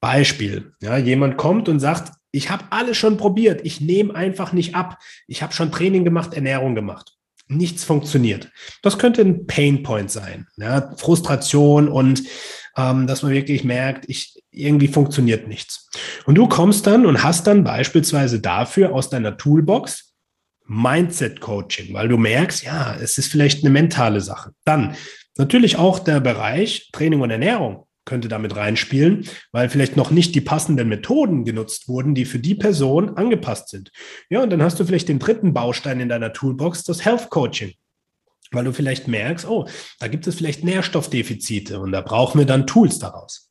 Beispiel, 0.00 0.72
ja, 0.82 0.98
jemand 0.98 1.36
kommt 1.36 1.68
und 1.68 1.80
sagt, 1.80 2.12
ich 2.32 2.50
habe 2.50 2.64
alles 2.70 2.96
schon 2.96 3.16
probiert, 3.16 3.60
ich 3.64 3.80
nehme 3.80 4.14
einfach 4.14 4.52
nicht 4.52 4.74
ab. 4.74 4.98
Ich 5.28 5.42
habe 5.42 5.52
schon 5.52 5.70
Training 5.70 6.04
gemacht, 6.04 6.34
Ernährung 6.34 6.74
gemacht. 6.74 7.12
Nichts 7.46 7.84
funktioniert. 7.84 8.50
Das 8.82 8.98
könnte 8.98 9.22
ein 9.22 9.46
Painpoint 9.46 10.10
sein, 10.10 10.48
ja, 10.56 10.92
Frustration 10.96 11.88
und 11.88 12.24
ähm, 12.76 13.06
dass 13.06 13.22
man 13.22 13.32
wirklich 13.32 13.62
merkt, 13.62 14.08
ich 14.08 14.42
irgendwie 14.50 14.88
funktioniert 14.88 15.46
nichts. 15.46 15.88
Und 16.26 16.34
du 16.34 16.48
kommst 16.48 16.86
dann 16.86 17.06
und 17.06 17.22
hast 17.22 17.46
dann 17.46 17.62
beispielsweise 17.62 18.40
dafür 18.40 18.92
aus 18.92 19.10
deiner 19.10 19.36
Toolbox 19.36 20.13
Mindset 20.66 21.40
Coaching, 21.40 21.92
weil 21.94 22.08
du 22.08 22.16
merkst, 22.16 22.64
ja, 22.64 22.96
es 22.96 23.18
ist 23.18 23.30
vielleicht 23.30 23.62
eine 23.62 23.70
mentale 23.70 24.20
Sache. 24.20 24.52
Dann 24.64 24.96
natürlich 25.36 25.76
auch 25.76 25.98
der 25.98 26.20
Bereich 26.20 26.90
Training 26.92 27.20
und 27.20 27.30
Ernährung 27.30 27.86
könnte 28.04 28.28
damit 28.28 28.54
reinspielen, 28.56 29.26
weil 29.52 29.68
vielleicht 29.68 29.96
noch 29.96 30.10
nicht 30.10 30.34
die 30.34 30.40
passenden 30.40 30.88
Methoden 30.88 31.44
genutzt 31.44 31.88
wurden, 31.88 32.14
die 32.14 32.26
für 32.26 32.38
die 32.38 32.54
Person 32.54 33.16
angepasst 33.16 33.70
sind. 33.70 33.92
Ja, 34.28 34.42
und 34.42 34.50
dann 34.50 34.62
hast 34.62 34.78
du 34.78 34.84
vielleicht 34.84 35.08
den 35.08 35.18
dritten 35.18 35.54
Baustein 35.54 36.00
in 36.00 36.08
deiner 36.08 36.32
Toolbox, 36.32 36.84
das 36.84 37.04
Health 37.04 37.30
Coaching. 37.30 37.72
Weil 38.54 38.64
du 38.64 38.72
vielleicht 38.72 39.08
merkst, 39.08 39.46
oh, 39.46 39.66
da 40.00 40.08
gibt 40.08 40.26
es 40.26 40.34
vielleicht 40.34 40.64
Nährstoffdefizite 40.64 41.80
und 41.80 41.92
da 41.92 42.00
brauchen 42.00 42.38
wir 42.38 42.46
dann 42.46 42.66
Tools 42.66 42.98
daraus. 42.98 43.50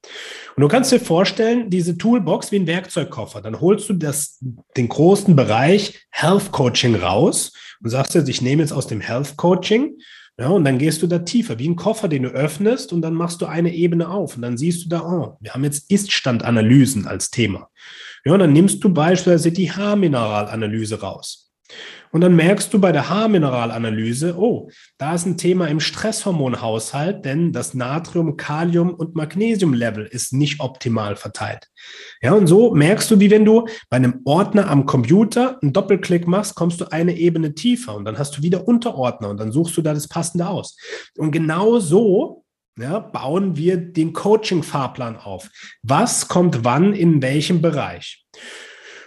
Und 0.56 0.62
du 0.62 0.68
kannst 0.68 0.92
dir 0.92 1.00
vorstellen, 1.00 1.70
diese 1.70 1.98
Toolbox 1.98 2.52
wie 2.52 2.58
ein 2.58 2.68
Werkzeugkoffer. 2.68 3.42
Dann 3.42 3.60
holst 3.60 3.90
du 3.90 3.94
das, 3.94 4.40
den 4.78 4.88
großen 4.88 5.36
Bereich 5.36 6.06
Health 6.12 6.52
Coaching 6.52 6.96
raus 6.96 7.52
und 7.82 7.90
sagst 7.90 8.14
jetzt, 8.16 8.30
ich 8.30 8.42
nehme 8.42 8.62
jetzt 8.62 8.72
aus 8.72 8.88
dem 8.88 9.02
Health 9.02 9.36
Coaching 9.38 9.96
ja, 10.40 10.48
und 10.48 10.66
dann 10.66 10.80
gehst 10.80 11.04
du 11.04 11.08
da 11.08 11.20
tiefer, 11.20 11.60
wie 11.60 11.70
ein 11.70 11.76
Koffer, 11.76 12.08
den 12.08 12.24
du 12.24 12.30
öffnest 12.30 12.92
und 12.92 13.02
dann 13.02 13.14
machst 13.14 13.42
du 13.42 13.46
eine 13.46 13.74
Ebene 13.74 14.10
auf 14.10 14.36
und 14.36 14.42
dann 14.42 14.58
siehst 14.58 14.86
du 14.86 14.90
da, 14.90 15.02
oh, 15.02 15.38
wir 15.40 15.54
haben 15.54 15.64
jetzt 15.64 15.92
Iststandanalysen 15.92 17.06
als 17.06 17.30
Thema. 17.30 17.70
Ja, 18.26 18.34
und 18.34 18.40
dann 18.40 18.54
nimmst 18.54 18.84
du 18.84 18.90
beispielsweise 18.90 19.52
die 19.52 19.72
Haarmineralanalyse 19.72 21.02
raus. 21.02 21.43
Und 22.14 22.22
dann 22.22 22.36
merkst 22.36 22.72
du 22.72 22.80
bei 22.80 22.92
der 22.92 23.10
Haarmineralanalyse, 23.10 24.38
oh, 24.38 24.70
da 25.00 25.16
ist 25.16 25.26
ein 25.26 25.36
Thema 25.36 25.68
im 25.68 25.80
Stresshormonhaushalt, 25.80 27.26
denn 27.26 27.52
das 27.52 27.74
Natrium, 27.74 28.38
Kalium 28.38 28.94
und 28.94 29.16
Magnesium-Level 29.16 30.06
ist 30.06 30.32
nicht 30.32 30.60
optimal 30.60 31.16
verteilt. 31.16 31.70
Ja, 32.22 32.34
und 32.34 32.46
so 32.46 32.76
merkst 32.76 33.10
du, 33.10 33.20
wie 33.20 33.32
wenn 33.32 33.46
du 33.46 33.68
bei 33.90 33.98
einem 33.98 34.22
Ordner 34.26 34.70
am 34.70 34.86
Computer 34.86 35.58
einen 35.64 35.74
Doppelklick 35.74 36.28
machst, 36.28 36.54
kommst 36.54 36.80
du 36.82 36.92
eine 36.92 37.18
Ebene 37.18 37.56
tiefer 37.56 37.96
und 37.96 38.06
dann 38.06 38.20
hast 38.20 38.38
du 38.38 38.44
wieder 38.44 38.68
Unterordner 38.68 39.30
und 39.30 39.40
dann 39.40 39.52
suchst 39.52 39.76
du 39.76 39.82
da 39.82 39.96
das 39.96 40.08
Passende 40.08 40.48
aus. 40.48 40.78
Und 41.18 41.32
genau 41.32 41.80
so 41.80 42.44
ja, 42.80 43.00
bauen 43.00 43.56
wir 43.56 43.78
den 43.78 44.14
Coaching-Fahrplan 44.14 45.18
auf. 45.18 45.50
Was 45.82 46.28
kommt 46.28 46.64
wann 46.64 46.94
in 46.94 47.24
welchem 47.24 47.62
Bereich? 47.62 48.26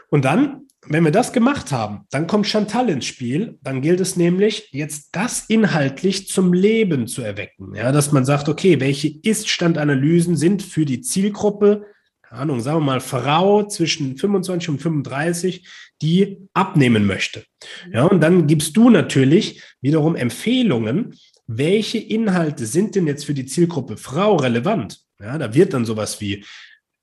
Und 0.09 0.25
dann 0.25 0.66
wenn 0.89 1.05
wir 1.05 1.11
das 1.11 1.33
gemacht 1.33 1.73
haben, 1.73 2.07
dann 2.11 2.27
kommt 2.27 2.47
Chantal 2.47 2.89
ins 2.89 3.07
Spiel. 3.07 3.59
Dann 3.63 3.81
gilt 3.81 4.01
es 4.01 4.17
nämlich, 4.17 4.69
jetzt 4.73 5.09
das 5.13 5.45
inhaltlich 5.49 6.29
zum 6.29 6.53
Leben 6.53 7.07
zu 7.07 7.23
erwecken. 7.23 7.75
Ja, 7.75 7.93
dass 7.93 8.13
man 8.13 8.25
sagt, 8.25 8.49
okay, 8.49 8.81
welche 8.81 9.09
Ist-Standanalysen 9.09 10.37
sind 10.37 10.63
für 10.63 10.85
die 10.85 11.01
Zielgruppe, 11.01 11.87
keine 12.23 12.43
Ahnung, 12.43 12.61
sagen 12.61 12.79
wir 12.79 12.85
mal, 12.85 13.01
Frau 13.01 13.67
zwischen 13.67 14.17
25 14.17 14.69
und 14.71 14.83
35, 14.83 15.67
die 16.03 16.39
abnehmen 16.55 17.07
möchte. 17.07 17.45
Ja, 17.93 18.05
und 18.05 18.21
dann 18.21 18.47
gibst 18.47 18.77
du 18.77 18.91
natürlich 18.91 19.63
wiederum 19.81 20.17
Empfehlungen, 20.17 21.15
welche 21.47 21.99
Inhalte 21.99 22.67
sind 22.67 22.97
denn 22.97 23.07
jetzt 23.07 23.25
für 23.25 23.35
die 23.35 23.47
Zielgruppe 23.47 23.97
Frau 23.97 24.37
relevant? 24.37 25.01
Ja, 25.21 25.39
da 25.39 25.55
wird 25.55 25.73
dann 25.73 25.85
sowas 25.85 26.21
wie 26.21 26.45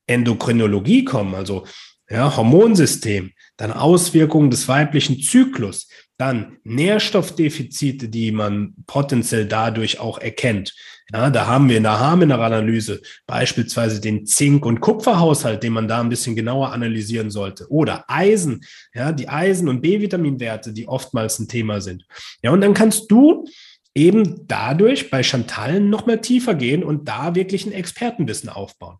Endokrinologie 0.06 1.04
kommen, 1.04 1.34
also 1.34 1.64
ja, 2.10 2.36
Hormonsystem, 2.36 3.32
dann 3.56 3.72
Auswirkungen 3.72 4.50
des 4.50 4.68
weiblichen 4.68 5.20
Zyklus, 5.20 5.88
dann 6.16 6.58
Nährstoffdefizite, 6.64 8.08
die 8.08 8.32
man 8.32 8.74
potenziell 8.86 9.46
dadurch 9.46 10.00
auch 10.00 10.18
erkennt. 10.18 10.74
Ja, 11.12 11.28
da 11.28 11.46
haben 11.46 11.68
wir 11.68 11.76
in 11.76 11.82
der 11.82 12.00
Haarmineralanalyse 12.00 13.02
beispielsweise 13.26 14.00
den 14.00 14.24
Zink- 14.26 14.64
und 14.64 14.80
Kupferhaushalt, 14.80 15.62
den 15.62 15.74
man 15.74 15.86
da 15.86 16.00
ein 16.00 16.08
bisschen 16.08 16.34
genauer 16.34 16.72
analysieren 16.72 17.30
sollte. 17.30 17.70
Oder 17.70 18.04
Eisen, 18.08 18.64
ja, 18.94 19.12
die 19.12 19.28
Eisen- 19.28 19.68
und 19.68 19.82
B-Vitaminwerte, 19.82 20.72
die 20.72 20.88
oftmals 20.88 21.38
ein 21.38 21.48
Thema 21.48 21.80
sind. 21.80 22.06
Ja, 22.42 22.52
und 22.52 22.62
dann 22.62 22.74
kannst 22.74 23.10
du 23.10 23.44
eben 23.94 24.46
dadurch 24.48 25.10
bei 25.10 25.22
Chantal 25.22 25.80
noch 25.80 26.06
mal 26.06 26.20
tiefer 26.20 26.54
gehen 26.54 26.82
und 26.82 27.06
da 27.06 27.34
wirklich 27.34 27.66
ein 27.66 27.72
Expertenwissen 27.72 28.48
aufbauen. 28.48 28.96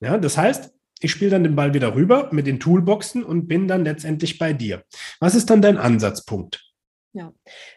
Ja, 0.00 0.16
das 0.16 0.38
heißt, 0.38 0.70
ich 1.00 1.10
spiele 1.10 1.30
dann 1.30 1.44
den 1.44 1.56
Ball 1.56 1.74
wieder 1.74 1.94
rüber 1.94 2.28
mit 2.32 2.46
den 2.46 2.60
Toolboxen 2.60 3.24
und 3.24 3.46
bin 3.46 3.68
dann 3.68 3.84
letztendlich 3.84 4.38
bei 4.38 4.52
dir. 4.52 4.84
Was 5.20 5.34
ist 5.34 5.50
dann 5.50 5.62
dein 5.62 5.78
Ansatzpunkt? 5.78 6.64
Ja, 7.12 7.32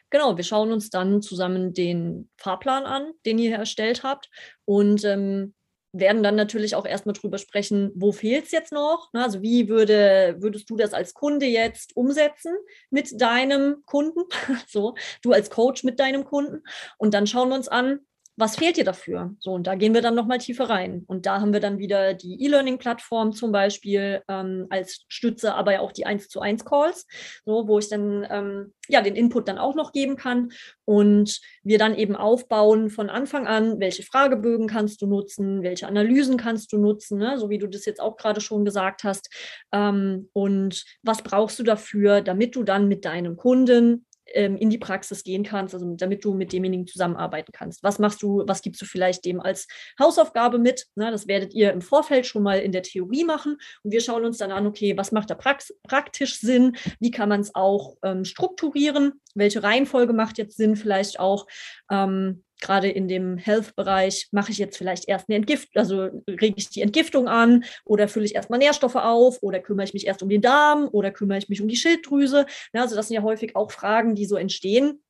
genau. 0.09 0.37
Wir 0.37 0.43
schauen 0.43 0.71
uns 0.71 0.89
dann 0.89 1.21
zusammen 1.21 1.73
den 1.73 2.29
Fahrplan 2.37 2.85
an, 2.85 3.11
den 3.25 3.39
ihr 3.39 3.55
erstellt 3.55 4.03
habt 4.03 4.29
und 4.65 5.03
ähm, 5.05 5.53
werden 5.93 6.23
dann 6.23 6.35
natürlich 6.35 6.75
auch 6.75 6.85
erstmal 6.85 7.13
drüber 7.13 7.37
sprechen, 7.37 7.91
wo 7.95 8.11
fehlt 8.11 8.45
es 8.45 8.51
jetzt 8.51 8.71
noch? 8.71 9.09
Also 9.13 9.41
wie 9.41 9.67
würde, 9.67 10.35
würdest 10.39 10.69
du 10.69 10.77
das 10.77 10.93
als 10.93 11.13
Kunde 11.13 11.45
jetzt 11.45 11.95
umsetzen 11.95 12.55
mit 12.89 13.19
deinem 13.19 13.83
Kunden? 13.85 14.21
so, 14.67 14.95
du 15.21 15.31
als 15.33 15.49
Coach 15.49 15.83
mit 15.83 15.99
deinem 15.99 16.23
Kunden. 16.23 16.63
Und 16.97 17.13
dann 17.13 17.27
schauen 17.27 17.49
wir 17.49 17.55
uns 17.55 17.67
an, 17.67 17.99
was 18.41 18.55
fehlt 18.55 18.75
dir 18.75 18.83
dafür? 18.83 19.35
So, 19.39 19.53
und 19.53 19.67
da 19.67 19.75
gehen 19.75 19.93
wir 19.93 20.01
dann 20.01 20.15
nochmal 20.15 20.39
tiefer 20.39 20.67
rein. 20.67 21.03
Und 21.05 21.27
da 21.27 21.39
haben 21.39 21.53
wir 21.53 21.59
dann 21.59 21.77
wieder 21.77 22.15
die 22.15 22.43
E-Learning-Plattform 22.43 23.33
zum 23.33 23.51
Beispiel 23.51 24.23
ähm, 24.27 24.65
als 24.71 25.05
Stütze, 25.07 25.53
aber 25.53 25.73
ja 25.73 25.79
auch 25.81 25.91
die 25.91 26.07
1 26.07 26.27
zu 26.27 26.41
1 26.41 26.65
Calls, 26.65 27.05
so, 27.45 27.67
wo 27.67 27.77
ich 27.77 27.87
dann 27.87 28.27
ähm, 28.29 28.73
ja 28.89 29.01
den 29.01 29.15
Input 29.15 29.47
dann 29.47 29.59
auch 29.59 29.75
noch 29.75 29.91
geben 29.91 30.15
kann. 30.15 30.51
Und 30.85 31.39
wir 31.63 31.77
dann 31.77 31.95
eben 31.95 32.15
aufbauen 32.15 32.89
von 32.89 33.11
Anfang 33.11 33.45
an, 33.45 33.79
welche 33.79 34.01
Fragebögen 34.01 34.67
kannst 34.67 35.03
du 35.03 35.05
nutzen, 35.05 35.61
welche 35.61 35.87
Analysen 35.87 36.35
kannst 36.35 36.73
du 36.73 36.79
nutzen, 36.79 37.19
ne? 37.19 37.37
so 37.37 37.51
wie 37.51 37.59
du 37.59 37.67
das 37.67 37.85
jetzt 37.85 38.01
auch 38.01 38.17
gerade 38.17 38.41
schon 38.41 38.65
gesagt 38.65 39.03
hast. 39.03 39.29
Ähm, 39.71 40.29
und 40.33 40.83
was 41.03 41.21
brauchst 41.21 41.59
du 41.59 41.63
dafür, 41.63 42.21
damit 42.21 42.55
du 42.55 42.63
dann 42.63 42.87
mit 42.87 43.05
deinem 43.05 43.37
Kunden 43.37 44.07
ähm, 44.33 44.57
in 44.57 44.69
die 44.69 44.77
Praxis 44.77 45.23
gehen 45.23 45.43
kannst, 45.43 45.73
also 45.73 45.95
damit 45.95 46.23
du 46.23 46.33
mit 46.33 46.53
demjenigen 46.53 46.87
zusammenarbeiten 46.87 47.51
kannst. 47.51 47.83
Was 47.83 47.99
machst 47.99 48.21
du, 48.21 48.43
was 48.47 48.61
gibst 48.61 48.81
du 48.81 48.85
vielleicht 48.85 49.25
dem 49.25 49.39
als 49.39 49.67
Hausaufgabe 49.99 50.59
mit? 50.59 50.87
Na, 50.95 51.11
das 51.11 51.27
werdet 51.27 51.53
ihr 51.53 51.71
im 51.71 51.81
Vorfeld 51.81 52.25
schon 52.25 52.43
mal 52.43 52.59
in 52.59 52.71
der 52.71 52.83
Theorie 52.83 53.23
machen 53.23 53.57
und 53.83 53.91
wir 53.91 54.01
schauen 54.01 54.25
uns 54.25 54.37
dann 54.37 54.51
an, 54.51 54.67
okay, 54.67 54.97
was 54.97 55.11
macht 55.11 55.29
da 55.29 55.35
prax 55.35 55.73
praktisch 55.83 56.39
Sinn? 56.39 56.75
Wie 56.99 57.11
kann 57.11 57.29
man 57.29 57.41
es 57.41 57.55
auch 57.55 57.97
ähm, 58.03 58.25
strukturieren? 58.25 59.13
Welche 59.35 59.63
Reihenfolge 59.63 60.13
macht 60.13 60.37
jetzt 60.37 60.57
Sinn 60.57 60.75
vielleicht 60.75 61.19
auch? 61.19 61.47
Ähm, 61.89 62.43
gerade 62.61 62.89
in 62.89 63.07
dem 63.07 63.37
Health-Bereich 63.37 64.29
mache 64.31 64.51
ich 64.51 64.57
jetzt 64.57 64.77
vielleicht 64.77 65.07
erst 65.07 65.29
eine 65.29 65.37
Entgift, 65.37 65.69
also 65.75 66.09
rege 66.27 66.55
ich 66.55 66.69
die 66.69 66.81
Entgiftung 66.81 67.27
an 67.27 67.63
oder 67.85 68.07
fülle 68.07 68.25
ich 68.25 68.35
erstmal 68.35 68.59
Nährstoffe 68.59 68.95
auf 68.95 69.41
oder 69.41 69.59
kümmere 69.59 69.85
ich 69.85 69.93
mich 69.93 70.07
erst 70.07 70.23
um 70.23 70.29
den 70.29 70.41
Darm 70.41 70.87
oder 70.91 71.11
kümmere 71.11 71.39
ich 71.39 71.49
mich 71.49 71.61
um 71.61 71.67
die 71.67 71.75
Schilddrüse. 71.75 72.45
Ja, 72.73 72.81
also 72.81 72.95
das 72.95 73.07
sind 73.07 73.15
ja 73.15 73.23
häufig 73.23 73.55
auch 73.55 73.71
Fragen, 73.71 74.15
die 74.15 74.25
so 74.25 74.37
entstehen 74.37 75.03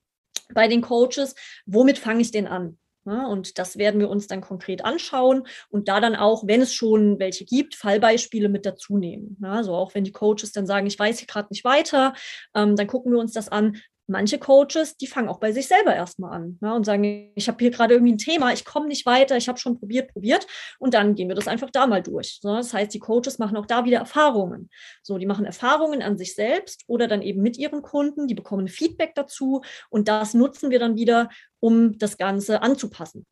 bei 0.54 0.68
den 0.68 0.82
Coaches. 0.82 1.36
Womit 1.66 1.98
fange 1.98 2.22
ich 2.22 2.32
denn 2.32 2.48
an? 2.48 2.78
Ja, 3.06 3.26
und 3.26 3.58
das 3.58 3.78
werden 3.78 4.00
wir 4.00 4.10
uns 4.10 4.28
dann 4.28 4.42
konkret 4.42 4.86
anschauen 4.86 5.48
und 5.70 5.88
da 5.88 6.00
dann 6.00 6.16
auch, 6.16 6.46
wenn 6.46 6.62
es 6.62 6.72
schon 6.74 7.18
welche 7.18 7.46
gibt, 7.46 7.74
Fallbeispiele 7.74 8.48
mit 8.48 8.64
dazu 8.64 8.98
nehmen. 8.98 9.38
Ja, 9.42 9.54
also 9.54 9.74
auch 9.74 9.96
wenn 9.96 10.04
die 10.04 10.12
Coaches 10.12 10.52
dann 10.52 10.68
sagen, 10.68 10.86
ich 10.86 11.00
weiß 11.00 11.18
hier 11.18 11.28
gerade 11.28 11.48
nicht 11.50 11.64
weiter, 11.64 12.14
ähm, 12.54 12.76
dann 12.76 12.86
gucken 12.86 13.12
wir 13.12 13.20
uns 13.20 13.34
das 13.34 13.50
an, 13.50 13.78
manche 14.12 14.38
Coaches, 14.38 14.98
die 14.98 15.08
fangen 15.08 15.30
auch 15.30 15.40
bei 15.40 15.52
sich 15.52 15.68
selber 15.68 15.96
erstmal 15.96 16.34
an 16.34 16.58
ne, 16.62 16.76
und 16.76 16.86
sagen, 16.86 17.32
ich 17.36 17.48
habe 17.48 17.58
hier 17.60 17.72
gerade 17.72 17.96
irgendwie 17.96 18.14
ein 18.14 18.18
Thema, 18.18 18.54
ich 18.54 18.66
komme 18.66 18.88
nicht 18.88 19.06
weiter, 19.06 19.38
ich 19.38 19.48
habe 19.48 19.58
schon 19.58 19.80
probiert, 19.80 20.12
probiert 20.12 20.46
und 20.78 20.94
dann 20.94 21.16
gehen 21.16 21.30
wir 21.30 21.36
das 21.36 21.48
einfach 21.48 21.70
da 21.72 21.88
mal 21.88 22.04
durch. 22.04 22.40
Ne? 22.44 22.58
Das 22.58 22.74
heißt, 22.74 22.94
die 22.94 23.00
Coaches 23.00 23.40
machen 23.40 23.58
auch 23.58 23.66
da 23.66 23.86
wieder 23.86 24.00
Erfahrungen. 24.00 24.70
So, 25.02 25.18
die 25.18 25.26
machen 25.26 25.46
Erfahrungen 25.46 26.02
an 26.02 26.18
sich 26.18 26.36
selbst 26.36 26.84
oder 26.88 27.08
dann 27.08 27.22
eben 27.22 27.42
mit 27.42 27.58
ihren 27.58 27.82
Kunden, 27.82 28.28
die 28.28 28.36
bekommen 28.36 28.68
Feedback 28.68 29.16
dazu 29.16 29.62
und 29.90 30.08
das 30.08 30.34
nutzen 30.34 30.70
wir 30.70 30.80
dann 30.80 30.96
wieder, 30.96 31.30
um 31.60 31.98
das 31.98 32.18
Ganze 32.18 32.62
anzupassen. 32.62 33.26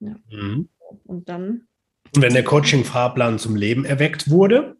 Ja. 0.00 0.16
Mhm. 0.30 0.68
Und 1.04 1.28
dann. 1.28 1.68
Und 2.14 2.22
wenn 2.22 2.34
der 2.34 2.44
Coaching-Fahrplan 2.44 3.38
zum 3.38 3.56
Leben 3.56 3.84
erweckt 3.84 4.30
wurde, 4.30 4.76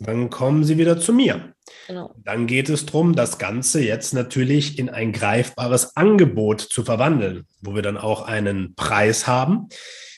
dann 0.00 0.30
kommen 0.30 0.64
Sie 0.64 0.78
wieder 0.78 0.98
zu 0.98 1.12
mir. 1.12 1.54
Genau. 1.86 2.14
Dann 2.24 2.46
geht 2.46 2.68
es 2.68 2.86
darum, 2.86 3.14
das 3.14 3.38
Ganze 3.38 3.82
jetzt 3.82 4.14
natürlich 4.14 4.78
in 4.78 4.88
ein 4.88 5.12
greifbares 5.12 5.96
Angebot 5.96 6.60
zu 6.60 6.82
verwandeln, 6.84 7.46
wo 7.60 7.74
wir 7.74 7.82
dann 7.82 7.98
auch 7.98 8.22
einen 8.22 8.74
Preis 8.74 9.26
haben, 9.26 9.68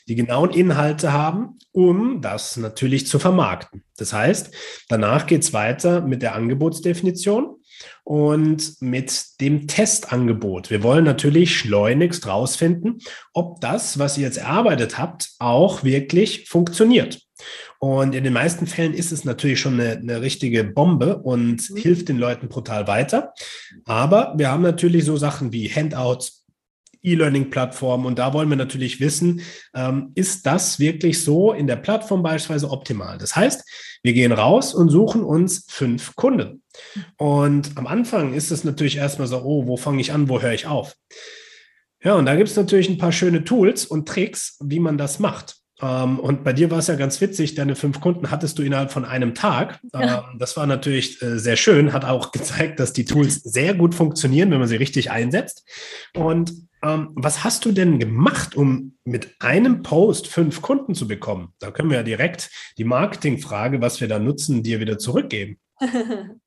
die 0.07 0.15
genauen 0.15 0.51
Inhalte 0.51 1.13
haben, 1.13 1.57
um 1.71 2.21
das 2.21 2.57
natürlich 2.57 3.07
zu 3.07 3.19
vermarkten. 3.19 3.83
Das 3.97 4.13
heißt, 4.13 4.53
danach 4.89 5.25
geht 5.25 5.43
es 5.43 5.53
weiter 5.53 6.01
mit 6.01 6.21
der 6.21 6.35
Angebotsdefinition 6.35 7.57
und 8.03 8.81
mit 8.81 9.39
dem 9.41 9.67
Testangebot. 9.67 10.69
Wir 10.69 10.83
wollen 10.83 11.05
natürlich 11.05 11.57
schleunigst 11.57 12.27
rausfinden, 12.27 12.99
ob 13.33 13.61
das, 13.61 13.99
was 13.99 14.17
ihr 14.17 14.25
jetzt 14.25 14.37
erarbeitet 14.37 14.97
habt, 14.97 15.31
auch 15.39 15.83
wirklich 15.83 16.47
funktioniert. 16.49 17.19
Und 17.79 18.15
in 18.15 18.23
den 18.23 18.31
meisten 18.33 18.65
Fällen 18.65 18.93
ist 18.93 19.11
es 19.11 19.25
natürlich 19.25 19.59
schon 19.59 19.79
eine, 19.79 19.97
eine 19.97 20.21
richtige 20.21 20.63
Bombe 20.63 21.17
und 21.17 21.69
mhm. 21.69 21.75
hilft 21.75 22.07
den 22.07 22.17
Leuten 22.17 22.47
brutal 22.47 22.87
weiter. 22.87 23.33
Aber 23.85 24.33
wir 24.37 24.49
haben 24.49 24.63
natürlich 24.63 25.03
so 25.03 25.17
Sachen 25.17 25.51
wie 25.51 25.69
Handouts, 25.69 26.42
E-Learning-Plattformen 27.03 28.05
und 28.05 28.19
da 28.19 28.33
wollen 28.33 28.49
wir 28.49 28.55
natürlich 28.55 28.99
wissen, 28.99 29.41
ähm, 29.75 30.11
ist 30.15 30.45
das 30.45 30.79
wirklich 30.79 31.21
so 31.23 31.53
in 31.53 31.67
der 31.67 31.75
Plattform 31.75 32.23
beispielsweise 32.23 32.71
optimal? 32.71 33.17
Das 33.17 33.35
heißt, 33.35 33.63
wir 34.03 34.13
gehen 34.13 34.31
raus 34.31 34.73
und 34.73 34.89
suchen 34.89 35.23
uns 35.23 35.65
fünf 35.69 36.15
Kunden. 36.15 36.63
Und 37.17 37.77
am 37.77 37.87
Anfang 37.87 38.33
ist 38.33 38.51
es 38.51 38.63
natürlich 38.63 38.97
erstmal 38.97 39.27
so, 39.27 39.41
oh, 39.43 39.67
wo 39.67 39.77
fange 39.77 40.01
ich 40.01 40.13
an, 40.13 40.29
wo 40.29 40.41
höre 40.41 40.53
ich 40.53 40.65
auf? 40.65 40.95
Ja, 42.03 42.15
und 42.15 42.25
da 42.25 42.35
gibt 42.35 42.49
es 42.49 42.55
natürlich 42.55 42.89
ein 42.89 42.97
paar 42.97 43.13
schöne 43.13 43.43
Tools 43.43 43.85
und 43.85 44.07
Tricks, 44.07 44.57
wie 44.61 44.79
man 44.79 44.97
das 44.97 45.19
macht. 45.19 45.57
Ähm, 45.81 46.19
und 46.19 46.43
bei 46.43 46.53
dir 46.53 46.69
war 46.69 46.79
es 46.79 46.87
ja 46.87 46.95
ganz 46.95 47.19
witzig, 47.21 47.55
deine 47.55 47.75
fünf 47.75 47.99
Kunden 47.99 48.29
hattest 48.29 48.59
du 48.59 48.63
innerhalb 48.63 48.91
von 48.91 49.05
einem 49.05 49.33
Tag. 49.33 49.79
Ja. 49.93 50.29
Ähm, 50.31 50.39
das 50.39 50.55
war 50.57 50.65
natürlich 50.65 51.21
äh, 51.21 51.39
sehr 51.39 51.55
schön, 51.55 51.93
hat 51.93 52.05
auch 52.05 52.31
gezeigt, 52.31 52.79
dass 52.79 52.93
die 52.93 53.05
Tools 53.05 53.35
sehr 53.35 53.73
gut 53.73 53.95
funktionieren, 53.95 54.51
wenn 54.51 54.59
man 54.59 54.67
sie 54.67 54.75
richtig 54.75 55.11
einsetzt. 55.11 55.65
Und 56.13 56.53
ähm, 56.83 57.11
was 57.15 57.43
hast 57.43 57.65
du 57.65 57.71
denn 57.71 57.99
gemacht, 57.99 58.55
um 58.55 58.97
mit 59.05 59.35
einem 59.39 59.83
Post 59.83 60.27
fünf 60.27 60.61
Kunden 60.61 60.95
zu 60.95 61.07
bekommen? 61.07 61.53
Da 61.59 61.71
können 61.71 61.89
wir 61.89 61.97
ja 61.97 62.03
direkt 62.03 62.49
die 62.77 62.83
Marketingfrage, 62.83 63.81
was 63.81 64.01
wir 64.01 64.07
da 64.07 64.19
nutzen, 64.19 64.63
dir 64.63 64.79
wieder 64.79 64.97
zurückgeben. 64.97 65.59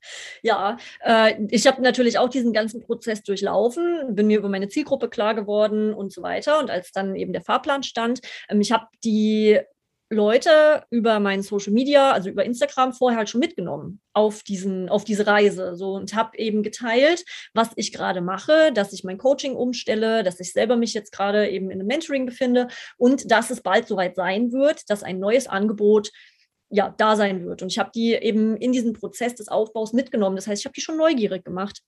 ja, 0.42 0.76
äh, 1.00 1.34
ich 1.50 1.66
habe 1.66 1.82
natürlich 1.82 2.18
auch 2.18 2.28
diesen 2.28 2.52
ganzen 2.52 2.80
Prozess 2.80 3.22
durchlaufen, 3.22 4.14
bin 4.14 4.28
mir 4.28 4.38
über 4.38 4.48
meine 4.48 4.68
Zielgruppe 4.68 5.08
klar 5.08 5.34
geworden 5.34 5.92
und 5.92 6.12
so 6.12 6.22
weiter. 6.22 6.60
Und 6.60 6.70
als 6.70 6.92
dann 6.92 7.16
eben 7.16 7.32
der 7.32 7.42
Fahrplan 7.42 7.82
stand, 7.82 8.20
ähm, 8.48 8.60
ich 8.60 8.72
habe 8.72 8.86
die 9.04 9.60
Leute 10.08 10.84
über 10.90 11.18
meinen 11.18 11.42
Social 11.42 11.72
Media, 11.72 12.12
also 12.12 12.30
über 12.30 12.44
Instagram 12.44 12.92
vorher 12.92 13.18
halt 13.18 13.28
schon 13.28 13.40
mitgenommen 13.40 14.00
auf 14.12 14.42
diesen, 14.42 14.88
auf 14.88 15.04
diese 15.04 15.26
Reise. 15.26 15.74
So 15.74 15.94
und 15.94 16.14
habe 16.14 16.38
eben 16.38 16.62
geteilt, 16.62 17.24
was 17.54 17.70
ich 17.76 17.92
gerade 17.92 18.20
mache, 18.20 18.72
dass 18.72 18.92
ich 18.92 19.02
mein 19.02 19.18
Coaching 19.18 19.54
umstelle, 19.54 20.22
dass 20.22 20.38
ich 20.38 20.52
selber 20.52 20.76
mich 20.76 20.94
jetzt 20.94 21.10
gerade 21.10 21.48
eben 21.48 21.70
in 21.70 21.80
einem 21.80 21.88
Mentoring 21.88 22.26
befinde 22.26 22.68
und 22.96 23.30
dass 23.30 23.50
es 23.50 23.62
bald 23.62 23.88
soweit 23.88 24.14
sein 24.14 24.52
wird, 24.52 24.88
dass 24.88 25.02
ein 25.02 25.18
neues 25.18 25.48
Angebot 25.48 26.10
ja 26.70 26.94
da 26.96 27.16
sein 27.16 27.44
wird. 27.44 27.62
Und 27.62 27.72
ich 27.72 27.78
habe 27.78 27.90
die 27.94 28.14
eben 28.14 28.56
in 28.56 28.72
diesen 28.72 28.92
Prozess 28.92 29.34
des 29.34 29.48
Aufbaus 29.48 29.92
mitgenommen. 29.92 30.36
Das 30.36 30.46
heißt, 30.46 30.62
ich 30.62 30.66
habe 30.66 30.74
die 30.74 30.80
schon 30.80 30.96
neugierig 30.96 31.44
gemacht 31.44 31.82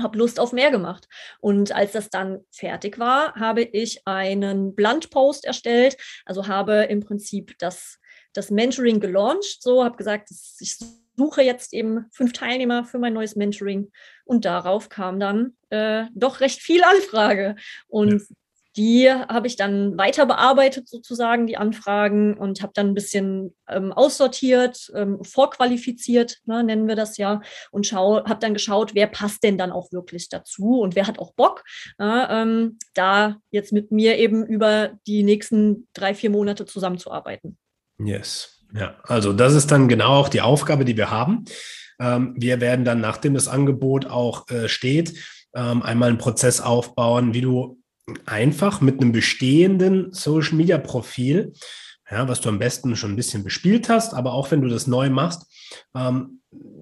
habe 0.00 0.18
Lust 0.18 0.40
auf 0.40 0.52
mehr 0.52 0.70
gemacht. 0.70 1.08
Und 1.40 1.72
als 1.72 1.92
das 1.92 2.10
dann 2.10 2.40
fertig 2.50 2.98
war, 2.98 3.34
habe 3.34 3.62
ich 3.62 4.06
einen 4.06 4.74
Blunt-Post 4.74 5.44
erstellt, 5.44 5.96
also 6.24 6.46
habe 6.46 6.84
im 6.84 7.00
Prinzip 7.00 7.58
das, 7.58 7.98
das 8.32 8.50
Mentoring 8.50 9.00
gelauncht, 9.00 9.62
so 9.62 9.84
habe 9.84 9.96
gesagt, 9.96 10.30
ich 10.30 10.78
suche 11.16 11.42
jetzt 11.42 11.74
eben 11.74 12.06
fünf 12.12 12.32
Teilnehmer 12.32 12.84
für 12.84 12.98
mein 12.98 13.12
neues 13.12 13.36
Mentoring 13.36 13.90
und 14.24 14.44
darauf 14.44 14.88
kam 14.88 15.20
dann 15.20 15.56
äh, 15.70 16.04
doch 16.14 16.40
recht 16.40 16.60
viel 16.60 16.82
Anfrage. 16.84 17.56
Und 17.88 18.12
ja. 18.12 18.36
Die 18.76 19.10
habe 19.10 19.46
ich 19.46 19.56
dann 19.56 19.98
weiter 19.98 20.24
bearbeitet, 20.26 20.88
sozusagen, 20.88 21.46
die 21.46 21.58
Anfragen, 21.58 22.36
und 22.38 22.62
habe 22.62 22.72
dann 22.74 22.88
ein 22.88 22.94
bisschen 22.94 23.54
ähm, 23.68 23.92
aussortiert, 23.92 24.90
ähm, 24.94 25.22
vorqualifiziert, 25.22 26.38
ne, 26.46 26.64
nennen 26.64 26.88
wir 26.88 26.96
das 26.96 27.18
ja, 27.18 27.42
und 27.70 27.92
habe 27.92 28.38
dann 28.40 28.54
geschaut, 28.54 28.94
wer 28.94 29.06
passt 29.06 29.42
denn 29.42 29.58
dann 29.58 29.72
auch 29.72 29.92
wirklich 29.92 30.28
dazu 30.28 30.80
und 30.80 30.96
wer 30.96 31.06
hat 31.06 31.18
auch 31.18 31.34
Bock, 31.34 31.64
äh, 31.98 32.04
ähm, 32.42 32.78
da 32.94 33.36
jetzt 33.50 33.72
mit 33.72 33.92
mir 33.92 34.18
eben 34.18 34.46
über 34.46 34.92
die 35.06 35.22
nächsten 35.22 35.88
drei, 35.92 36.14
vier 36.14 36.30
Monate 36.30 36.64
zusammenzuarbeiten. 36.64 37.58
Yes. 37.98 38.58
Ja, 38.74 38.96
also 39.04 39.34
das 39.34 39.54
ist 39.54 39.70
dann 39.70 39.88
genau 39.88 40.20
auch 40.20 40.28
die 40.30 40.40
Aufgabe, 40.40 40.86
die 40.86 40.96
wir 40.96 41.10
haben. 41.10 41.44
Ähm, 42.00 42.34
wir 42.38 42.60
werden 42.60 42.84
dann, 42.84 43.00
nachdem 43.00 43.34
das 43.34 43.48
Angebot 43.48 44.06
auch 44.06 44.48
äh, 44.48 44.68
steht, 44.68 45.14
ähm, 45.54 45.82
einmal 45.82 46.08
einen 46.08 46.18
Prozess 46.18 46.60
aufbauen, 46.60 47.34
wie 47.34 47.42
du 47.42 47.81
einfach 48.26 48.80
mit 48.80 49.00
einem 49.00 49.12
bestehenden 49.12 50.12
Social 50.12 50.54
Media 50.54 50.78
Profil, 50.78 51.52
ja, 52.10 52.28
was 52.28 52.40
du 52.40 52.48
am 52.48 52.58
besten 52.58 52.94
schon 52.96 53.12
ein 53.12 53.16
bisschen 53.16 53.44
bespielt 53.44 53.88
hast, 53.88 54.12
aber 54.14 54.32
auch 54.34 54.50
wenn 54.50 54.60
du 54.60 54.68
das 54.68 54.86
neu 54.86 55.08
machst, 55.08 55.46
ähm, 55.94 56.40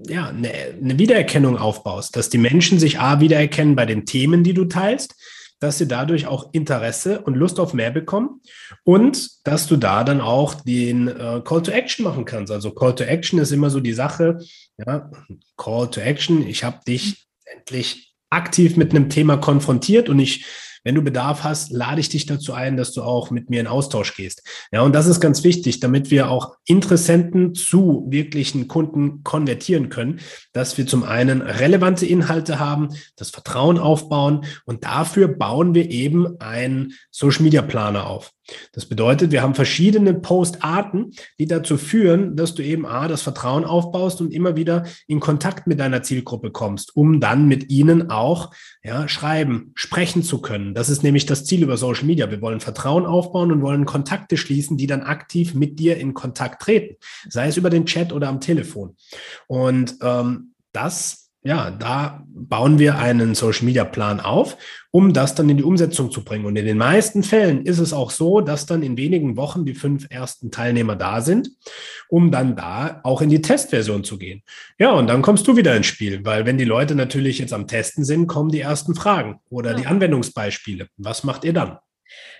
ja, 0.08 0.28
eine, 0.28 0.50
eine 0.50 0.98
Wiedererkennung 0.98 1.56
aufbaust, 1.56 2.16
dass 2.16 2.30
die 2.30 2.38
Menschen 2.38 2.78
sich 2.78 2.98
A 2.98 3.20
wiedererkennen 3.20 3.76
bei 3.76 3.86
den 3.86 4.06
Themen, 4.06 4.42
die 4.42 4.54
du 4.54 4.64
teilst, 4.64 5.14
dass 5.60 5.76
sie 5.76 5.86
dadurch 5.86 6.26
auch 6.26 6.48
Interesse 6.52 7.20
und 7.20 7.34
Lust 7.34 7.60
auf 7.60 7.74
mehr 7.74 7.90
bekommen 7.90 8.40
und 8.82 9.46
dass 9.46 9.66
du 9.66 9.76
da 9.76 10.04
dann 10.04 10.22
auch 10.22 10.54
den 10.54 11.08
äh, 11.08 11.42
Call 11.44 11.62
to 11.62 11.70
Action 11.70 12.02
machen 12.02 12.24
kannst. 12.24 12.50
Also 12.50 12.72
Call 12.72 12.94
to 12.94 13.04
Action 13.04 13.38
ist 13.38 13.52
immer 13.52 13.68
so 13.68 13.78
die 13.78 13.92
Sache, 13.92 14.38
ja, 14.84 15.10
Call 15.56 15.90
to 15.90 16.00
Action, 16.00 16.46
ich 16.46 16.64
habe 16.64 16.80
dich 16.88 17.26
endlich 17.44 18.14
aktiv 18.30 18.76
mit 18.76 18.90
einem 18.90 19.10
Thema 19.10 19.36
konfrontiert 19.36 20.08
und 20.08 20.18
ich 20.18 20.46
wenn 20.84 20.94
du 20.94 21.02
Bedarf 21.02 21.44
hast, 21.44 21.70
lade 21.70 22.00
ich 22.00 22.08
dich 22.08 22.26
dazu 22.26 22.52
ein, 22.52 22.76
dass 22.76 22.92
du 22.92 23.02
auch 23.02 23.30
mit 23.30 23.50
mir 23.50 23.60
in 23.60 23.66
Austausch 23.66 24.14
gehst. 24.14 24.42
Ja, 24.72 24.82
und 24.82 24.94
das 24.94 25.06
ist 25.06 25.20
ganz 25.20 25.44
wichtig, 25.44 25.80
damit 25.80 26.10
wir 26.10 26.30
auch 26.30 26.56
Interessenten 26.64 27.54
zu 27.54 28.06
wirklichen 28.08 28.68
Kunden 28.68 29.22
konvertieren 29.22 29.88
können, 29.88 30.20
dass 30.52 30.78
wir 30.78 30.86
zum 30.86 31.04
einen 31.04 31.42
relevante 31.42 32.06
Inhalte 32.06 32.58
haben, 32.58 32.88
das 33.16 33.30
Vertrauen 33.30 33.78
aufbauen 33.78 34.44
und 34.64 34.84
dafür 34.84 35.28
bauen 35.28 35.74
wir 35.74 35.90
eben 35.90 36.40
einen 36.40 36.92
Social 37.10 37.42
Media 37.42 37.62
Planer 37.62 38.06
auf. 38.06 38.32
Das 38.72 38.86
bedeutet, 38.86 39.30
wir 39.32 39.42
haben 39.42 39.54
verschiedene 39.54 40.14
Postarten, 40.14 41.12
die 41.38 41.46
dazu 41.46 41.76
führen, 41.76 42.36
dass 42.36 42.54
du 42.54 42.62
eben 42.62 42.86
A, 42.86 43.08
das 43.08 43.22
Vertrauen 43.22 43.64
aufbaust 43.64 44.20
und 44.20 44.32
immer 44.32 44.56
wieder 44.56 44.84
in 45.06 45.20
Kontakt 45.20 45.66
mit 45.66 45.80
deiner 45.80 46.02
Zielgruppe 46.02 46.50
kommst, 46.50 46.96
um 46.96 47.20
dann 47.20 47.46
mit 47.46 47.70
ihnen 47.70 48.10
auch 48.10 48.52
ja, 48.82 49.08
schreiben, 49.08 49.72
sprechen 49.74 50.22
zu 50.22 50.40
können. 50.40 50.74
Das 50.74 50.88
ist 50.88 51.02
nämlich 51.02 51.26
das 51.26 51.44
Ziel 51.44 51.62
über 51.62 51.76
Social 51.76 52.04
Media. 52.04 52.30
Wir 52.30 52.40
wollen 52.40 52.60
Vertrauen 52.60 53.06
aufbauen 53.06 53.52
und 53.52 53.62
wollen 53.62 53.84
Kontakte 53.84 54.36
schließen, 54.36 54.76
die 54.76 54.86
dann 54.86 55.02
aktiv 55.02 55.54
mit 55.54 55.78
dir 55.78 55.96
in 55.96 56.14
Kontakt 56.14 56.62
treten, 56.62 56.96
sei 57.28 57.48
es 57.48 57.56
über 57.56 57.70
den 57.70 57.86
Chat 57.86 58.12
oder 58.12 58.28
am 58.28 58.40
Telefon. 58.40 58.96
Und 59.46 59.96
ähm, 60.02 60.54
das 60.72 61.19
ja, 61.42 61.70
da 61.70 62.22
bauen 62.28 62.78
wir 62.78 62.98
einen 62.98 63.34
Social 63.34 63.64
Media 63.64 63.84
Plan 63.84 64.20
auf, 64.20 64.58
um 64.90 65.14
das 65.14 65.34
dann 65.34 65.48
in 65.48 65.56
die 65.56 65.62
Umsetzung 65.62 66.10
zu 66.10 66.22
bringen. 66.22 66.44
Und 66.44 66.56
in 66.56 66.66
den 66.66 66.76
meisten 66.76 67.22
Fällen 67.22 67.64
ist 67.64 67.78
es 67.78 67.94
auch 67.94 68.10
so, 68.10 68.42
dass 68.42 68.66
dann 68.66 68.82
in 68.82 68.98
wenigen 68.98 69.38
Wochen 69.38 69.64
die 69.64 69.74
fünf 69.74 70.06
ersten 70.10 70.50
Teilnehmer 70.50 70.96
da 70.96 71.22
sind, 71.22 71.50
um 72.08 72.30
dann 72.30 72.56
da 72.56 73.00
auch 73.04 73.22
in 73.22 73.30
die 73.30 73.40
Testversion 73.40 74.04
zu 74.04 74.18
gehen. 74.18 74.42
Ja, 74.78 74.90
und 74.92 75.06
dann 75.06 75.22
kommst 75.22 75.48
du 75.48 75.56
wieder 75.56 75.74
ins 75.74 75.86
Spiel, 75.86 76.24
weil 76.26 76.44
wenn 76.44 76.58
die 76.58 76.64
Leute 76.64 76.94
natürlich 76.94 77.38
jetzt 77.38 77.54
am 77.54 77.66
Testen 77.66 78.04
sind, 78.04 78.26
kommen 78.26 78.50
die 78.50 78.60
ersten 78.60 78.94
Fragen 78.94 79.40
oder 79.48 79.70
ja. 79.70 79.76
die 79.76 79.86
Anwendungsbeispiele. 79.86 80.88
Was 80.98 81.24
macht 81.24 81.44
ihr 81.44 81.54
dann? 81.54 81.78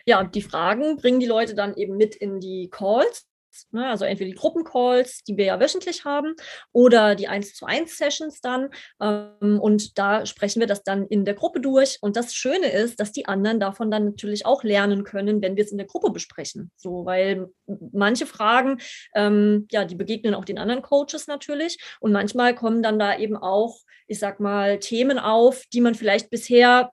Ja, 0.04 0.24
die 0.24 0.42
Fragen 0.42 0.96
bringen 0.96 1.20
die 1.20 1.26
Leute 1.26 1.54
dann 1.54 1.74
eben 1.74 1.96
mit 1.96 2.16
in 2.16 2.40
die 2.40 2.68
Calls 2.70 3.29
Ne? 3.70 3.86
Also 3.88 4.04
entweder 4.04 4.30
die 4.30 4.36
Gruppencalls, 4.36 5.22
die 5.24 5.36
wir 5.36 5.46
ja 5.46 5.60
wöchentlich 5.60 6.04
haben, 6.04 6.34
oder 6.72 7.14
die 7.14 7.28
1 7.28 7.54
zu 7.54 7.66
1 7.66 7.96
Sessions 7.96 8.40
dann. 8.40 8.70
Ähm, 9.00 9.60
und 9.60 9.98
da 9.98 10.26
sprechen 10.26 10.60
wir 10.60 10.66
das 10.66 10.82
dann 10.82 11.06
in 11.06 11.24
der 11.24 11.34
Gruppe 11.34 11.60
durch. 11.60 11.98
Und 12.00 12.16
das 12.16 12.34
Schöne 12.34 12.70
ist, 12.70 13.00
dass 13.00 13.12
die 13.12 13.26
anderen 13.26 13.60
davon 13.60 13.90
dann 13.90 14.04
natürlich 14.04 14.46
auch 14.46 14.62
lernen 14.62 15.04
können, 15.04 15.42
wenn 15.42 15.56
wir 15.56 15.64
es 15.64 15.72
in 15.72 15.78
der 15.78 15.86
Gruppe 15.86 16.10
besprechen. 16.10 16.70
So, 16.76 17.04
weil 17.04 17.48
manche 17.92 18.26
Fragen, 18.26 18.80
ähm, 19.14 19.66
ja, 19.70 19.84
die 19.84 19.96
begegnen 19.96 20.34
auch 20.34 20.44
den 20.44 20.58
anderen 20.58 20.82
Coaches 20.82 21.26
natürlich. 21.26 21.78
Und 22.00 22.12
manchmal 22.12 22.54
kommen 22.54 22.82
dann 22.82 22.98
da 22.98 23.18
eben 23.18 23.36
auch, 23.36 23.78
ich 24.06 24.18
sag 24.18 24.40
mal, 24.40 24.78
Themen 24.78 25.18
auf, 25.18 25.64
die 25.72 25.80
man 25.80 25.94
vielleicht 25.94 26.30
bisher 26.30 26.90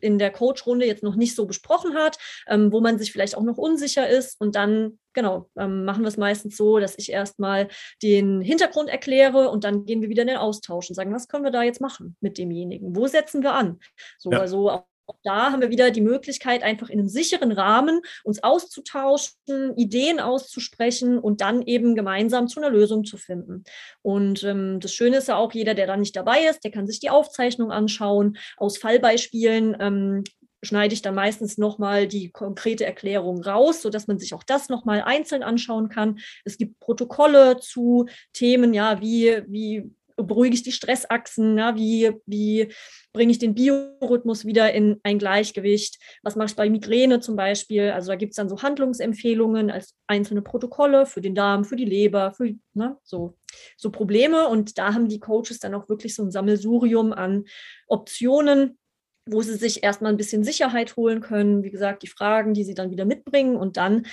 in 0.00 0.18
der 0.18 0.30
Coach-Runde 0.30 0.86
jetzt 0.86 1.02
noch 1.02 1.16
nicht 1.16 1.34
so 1.34 1.46
besprochen 1.46 1.94
hat, 1.94 2.18
ähm, 2.46 2.72
wo 2.72 2.80
man 2.80 2.98
sich 2.98 3.12
vielleicht 3.12 3.36
auch 3.36 3.42
noch 3.42 3.58
unsicher 3.58 4.08
ist. 4.08 4.40
Und 4.40 4.54
dann, 4.54 4.98
genau, 5.12 5.50
ähm, 5.58 5.84
machen 5.84 6.02
wir 6.02 6.08
es 6.08 6.16
meistens 6.16 6.56
so, 6.56 6.78
dass 6.78 6.96
ich 6.98 7.10
erstmal 7.12 7.68
den 8.02 8.40
Hintergrund 8.40 8.88
erkläre 8.88 9.50
und 9.50 9.64
dann 9.64 9.84
gehen 9.84 10.02
wir 10.02 10.08
wieder 10.08 10.22
in 10.22 10.28
den 10.28 10.36
Austausch 10.36 10.88
und 10.88 10.94
sagen, 10.94 11.14
was 11.14 11.28
können 11.28 11.44
wir 11.44 11.50
da 11.50 11.62
jetzt 11.62 11.80
machen 11.80 12.16
mit 12.20 12.38
demjenigen? 12.38 12.96
Wo 12.96 13.06
setzen 13.06 13.42
wir 13.42 13.54
an? 13.54 13.78
So, 14.18 14.30
ja. 14.30 14.40
also 14.40 14.84
auch 15.08 15.18
da 15.22 15.50
haben 15.50 15.62
wir 15.62 15.70
wieder 15.70 15.90
die 15.90 16.00
Möglichkeit, 16.00 16.62
einfach 16.62 16.90
in 16.90 16.98
einem 16.98 17.08
sicheren 17.08 17.52
Rahmen 17.52 18.00
uns 18.24 18.42
auszutauschen, 18.42 19.76
Ideen 19.76 20.20
auszusprechen 20.20 21.18
und 21.18 21.40
dann 21.40 21.62
eben 21.62 21.94
gemeinsam 21.94 22.46
zu 22.46 22.60
einer 22.60 22.70
Lösung 22.70 23.04
zu 23.04 23.16
finden. 23.16 23.64
Und 24.02 24.44
ähm, 24.44 24.80
das 24.80 24.92
Schöne 24.92 25.16
ist 25.18 25.28
ja 25.28 25.36
auch, 25.36 25.52
jeder, 25.52 25.74
der 25.74 25.86
da 25.86 25.96
nicht 25.96 26.14
dabei 26.14 26.44
ist, 26.44 26.62
der 26.62 26.70
kann 26.70 26.86
sich 26.86 27.00
die 27.00 27.10
Aufzeichnung 27.10 27.72
anschauen. 27.72 28.36
Aus 28.58 28.76
Fallbeispielen 28.78 29.76
ähm, 29.80 30.24
schneide 30.62 30.92
ich 30.92 31.02
dann 31.02 31.14
meistens 31.14 31.56
nochmal 31.56 32.06
die 32.06 32.30
konkrete 32.30 32.84
Erklärung 32.84 33.42
raus, 33.42 33.82
sodass 33.82 34.08
man 34.08 34.18
sich 34.18 34.34
auch 34.34 34.42
das 34.42 34.68
nochmal 34.68 35.02
einzeln 35.02 35.42
anschauen 35.42 35.88
kann. 35.88 36.18
Es 36.44 36.58
gibt 36.58 36.80
Protokolle 36.80 37.58
zu 37.60 38.06
Themen, 38.32 38.74
ja, 38.74 39.00
wie, 39.00 39.42
wie 39.46 39.90
beruhige 40.24 40.54
ich 40.54 40.62
die 40.62 40.72
Stressachsen, 40.72 41.58
ja, 41.58 41.76
wie, 41.76 42.12
wie 42.26 42.72
bringe 43.12 43.30
ich 43.30 43.38
den 43.38 43.54
Biorhythmus 43.54 44.44
wieder 44.44 44.72
in 44.72 45.00
ein 45.02 45.18
Gleichgewicht, 45.18 45.98
was 46.22 46.36
mache 46.36 46.48
ich 46.48 46.56
bei 46.56 46.68
Migräne 46.68 47.20
zum 47.20 47.36
Beispiel, 47.36 47.90
also 47.90 48.08
da 48.08 48.16
gibt 48.16 48.32
es 48.32 48.36
dann 48.36 48.48
so 48.48 48.62
Handlungsempfehlungen 48.62 49.70
als 49.70 49.94
einzelne 50.06 50.42
Protokolle 50.42 51.06
für 51.06 51.20
den 51.20 51.34
Darm, 51.34 51.64
für 51.64 51.76
die 51.76 51.84
Leber, 51.84 52.32
für 52.32 52.54
ne, 52.74 52.96
so, 53.02 53.36
so 53.76 53.90
Probleme. 53.90 54.48
Und 54.48 54.78
da 54.78 54.94
haben 54.94 55.08
die 55.08 55.20
Coaches 55.20 55.58
dann 55.58 55.74
auch 55.74 55.88
wirklich 55.88 56.14
so 56.14 56.22
ein 56.22 56.30
Sammelsurium 56.30 57.12
an 57.12 57.44
Optionen, 57.86 58.78
wo 59.26 59.42
sie 59.42 59.56
sich 59.56 59.82
erstmal 59.82 60.12
ein 60.12 60.16
bisschen 60.16 60.44
Sicherheit 60.44 60.96
holen 60.96 61.20
können, 61.20 61.62
wie 61.62 61.70
gesagt, 61.70 62.02
die 62.02 62.08
Fragen, 62.08 62.54
die 62.54 62.64
sie 62.64 62.74
dann 62.74 62.90
wieder 62.90 63.04
mitbringen 63.04 63.56
und 63.56 63.76
dann 63.76 64.06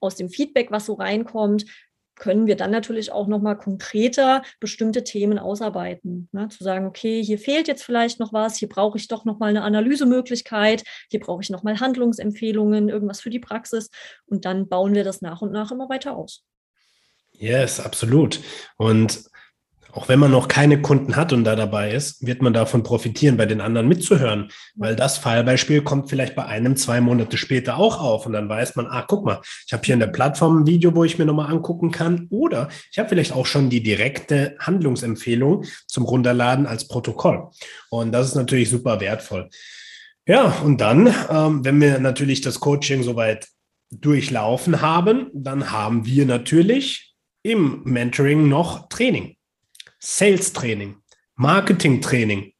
aus 0.00 0.16
dem 0.16 0.30
Feedback, 0.30 0.70
was 0.70 0.86
so 0.86 0.94
reinkommt, 0.94 1.66
können 2.20 2.46
wir 2.46 2.54
dann 2.54 2.70
natürlich 2.70 3.10
auch 3.10 3.26
nochmal 3.26 3.56
konkreter 3.56 4.42
bestimmte 4.60 5.02
Themen 5.02 5.38
ausarbeiten. 5.38 6.28
Ne? 6.32 6.48
Zu 6.48 6.62
sagen, 6.62 6.86
okay, 6.86 7.24
hier 7.24 7.38
fehlt 7.38 7.66
jetzt 7.66 7.82
vielleicht 7.82 8.20
noch 8.20 8.32
was, 8.32 8.56
hier 8.56 8.68
brauche 8.68 8.98
ich 8.98 9.08
doch 9.08 9.24
nochmal 9.24 9.48
eine 9.48 9.62
Analysemöglichkeit, 9.62 10.84
hier 11.08 11.18
brauche 11.18 11.42
ich 11.42 11.50
nochmal 11.50 11.80
Handlungsempfehlungen, 11.80 12.90
irgendwas 12.90 13.22
für 13.22 13.30
die 13.30 13.40
Praxis 13.40 13.90
und 14.26 14.44
dann 14.44 14.68
bauen 14.68 14.94
wir 14.94 15.02
das 15.02 15.22
nach 15.22 15.40
und 15.40 15.50
nach 15.50 15.72
immer 15.72 15.88
weiter 15.88 16.14
aus. 16.14 16.44
Yes, 17.32 17.80
absolut. 17.80 18.40
Und 18.76 19.29
Auch 19.92 20.08
wenn 20.08 20.18
man 20.18 20.30
noch 20.30 20.48
keine 20.48 20.80
Kunden 20.80 21.16
hat 21.16 21.32
und 21.32 21.44
da 21.44 21.56
dabei 21.56 21.92
ist, 21.92 22.24
wird 22.24 22.42
man 22.42 22.52
davon 22.52 22.82
profitieren, 22.82 23.36
bei 23.36 23.46
den 23.46 23.60
anderen 23.60 23.88
mitzuhören, 23.88 24.50
weil 24.74 24.94
das 24.94 25.18
Fallbeispiel 25.18 25.82
kommt 25.82 26.08
vielleicht 26.08 26.34
bei 26.34 26.46
einem 26.46 26.76
zwei 26.76 27.00
Monate 27.00 27.36
später 27.36 27.76
auch 27.76 28.00
auf 28.00 28.26
und 28.26 28.32
dann 28.32 28.48
weiß 28.48 28.76
man, 28.76 28.86
ah, 28.86 29.04
guck 29.06 29.24
mal, 29.24 29.40
ich 29.66 29.72
habe 29.72 29.84
hier 29.84 29.94
in 29.94 30.00
der 30.00 30.06
Plattform 30.08 30.62
ein 30.62 30.66
Video, 30.66 30.94
wo 30.94 31.04
ich 31.04 31.18
mir 31.18 31.24
nochmal 31.24 31.50
angucken 31.50 31.90
kann 31.90 32.26
oder 32.30 32.68
ich 32.92 32.98
habe 32.98 33.08
vielleicht 33.08 33.32
auch 33.32 33.46
schon 33.46 33.70
die 33.70 33.82
direkte 33.82 34.56
Handlungsempfehlung 34.60 35.64
zum 35.86 36.04
Runterladen 36.04 36.66
als 36.66 36.86
Protokoll 36.86 37.48
und 37.90 38.12
das 38.12 38.28
ist 38.28 38.34
natürlich 38.34 38.70
super 38.70 39.00
wertvoll. 39.00 39.48
Ja, 40.26 40.60
und 40.64 40.80
dann, 40.80 41.12
ähm, 41.30 41.64
wenn 41.64 41.80
wir 41.80 41.98
natürlich 41.98 42.40
das 42.40 42.60
Coaching 42.60 43.02
soweit 43.02 43.48
durchlaufen 43.90 44.80
haben, 44.80 45.26
dann 45.34 45.72
haben 45.72 46.06
wir 46.06 46.26
natürlich 46.26 47.14
im 47.42 47.82
Mentoring 47.84 48.48
noch 48.48 48.88
Training. 48.88 49.36
Sales-Training, 50.00 50.96
Marketing-Training, 51.36 52.52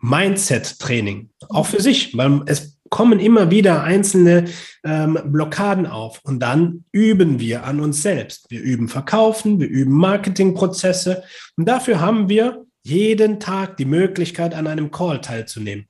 Mindset-Training, 0.00 1.30
auch 1.48 1.66
für 1.66 1.80
sich, 1.80 2.16
weil 2.16 2.42
es 2.46 2.78
kommen 2.90 3.18
immer 3.18 3.50
wieder 3.50 3.82
einzelne 3.82 4.44
ähm, 4.84 5.18
Blockaden 5.26 5.86
auf 5.86 6.20
und 6.22 6.40
dann 6.40 6.84
üben 6.92 7.40
wir 7.40 7.64
an 7.64 7.80
uns 7.80 8.02
selbst. 8.02 8.46
Wir 8.50 8.60
üben 8.60 8.88
Verkaufen, 8.88 9.58
wir 9.58 9.68
üben 9.68 9.94
Marketingprozesse 9.94 11.24
und 11.56 11.66
dafür 11.66 12.00
haben 12.00 12.28
wir 12.28 12.64
jeden 12.82 13.40
Tag 13.40 13.76
die 13.76 13.84
Möglichkeit, 13.84 14.54
an 14.54 14.66
einem 14.66 14.90
Call 14.90 15.20
teilzunehmen. 15.20 15.88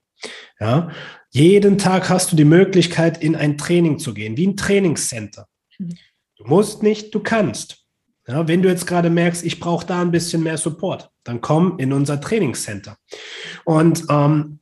Ja, 0.58 0.90
jeden 1.30 1.76
Tag 1.76 2.08
hast 2.08 2.32
du 2.32 2.36
die 2.36 2.44
Möglichkeit, 2.44 3.22
in 3.22 3.36
ein 3.36 3.58
Training 3.58 3.98
zu 3.98 4.14
gehen, 4.14 4.36
wie 4.38 4.46
ein 4.46 4.56
Trainingscenter. 4.56 5.46
Mhm. 5.78 5.98
Du 6.38 6.44
musst 6.44 6.82
nicht, 6.82 7.14
du 7.14 7.20
kannst. 7.20 7.85
Ja, 8.28 8.48
wenn 8.48 8.62
du 8.62 8.68
jetzt 8.68 8.86
gerade 8.86 9.08
merkst, 9.08 9.44
ich 9.44 9.60
brauche 9.60 9.86
da 9.86 10.00
ein 10.00 10.10
bisschen 10.10 10.42
mehr 10.42 10.58
Support, 10.58 11.10
dann 11.22 11.40
komm 11.40 11.78
in 11.78 11.92
unser 11.92 12.20
Trainingscenter. 12.20 12.96
Und 13.64 14.04
ähm, 14.10 14.58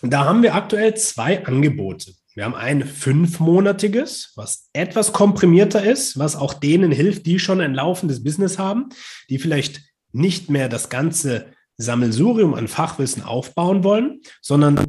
da 0.00 0.24
haben 0.24 0.42
wir 0.42 0.54
aktuell 0.54 0.94
zwei 0.94 1.44
Angebote. 1.46 2.12
Wir 2.34 2.44
haben 2.44 2.54
ein 2.54 2.84
fünfmonatiges, 2.84 4.32
was 4.36 4.68
etwas 4.72 5.12
komprimierter 5.12 5.84
ist, 5.84 6.18
was 6.18 6.34
auch 6.34 6.54
denen 6.54 6.90
hilft, 6.90 7.26
die 7.26 7.38
schon 7.38 7.60
ein 7.60 7.74
laufendes 7.74 8.24
Business 8.24 8.58
haben, 8.58 8.88
die 9.30 9.38
vielleicht 9.38 9.82
nicht 10.12 10.50
mehr 10.50 10.68
das 10.68 10.88
ganze 10.88 11.46
Sammelsurium 11.76 12.54
an 12.54 12.68
Fachwissen 12.68 13.22
aufbauen 13.22 13.84
wollen, 13.84 14.20
sondern 14.40 14.80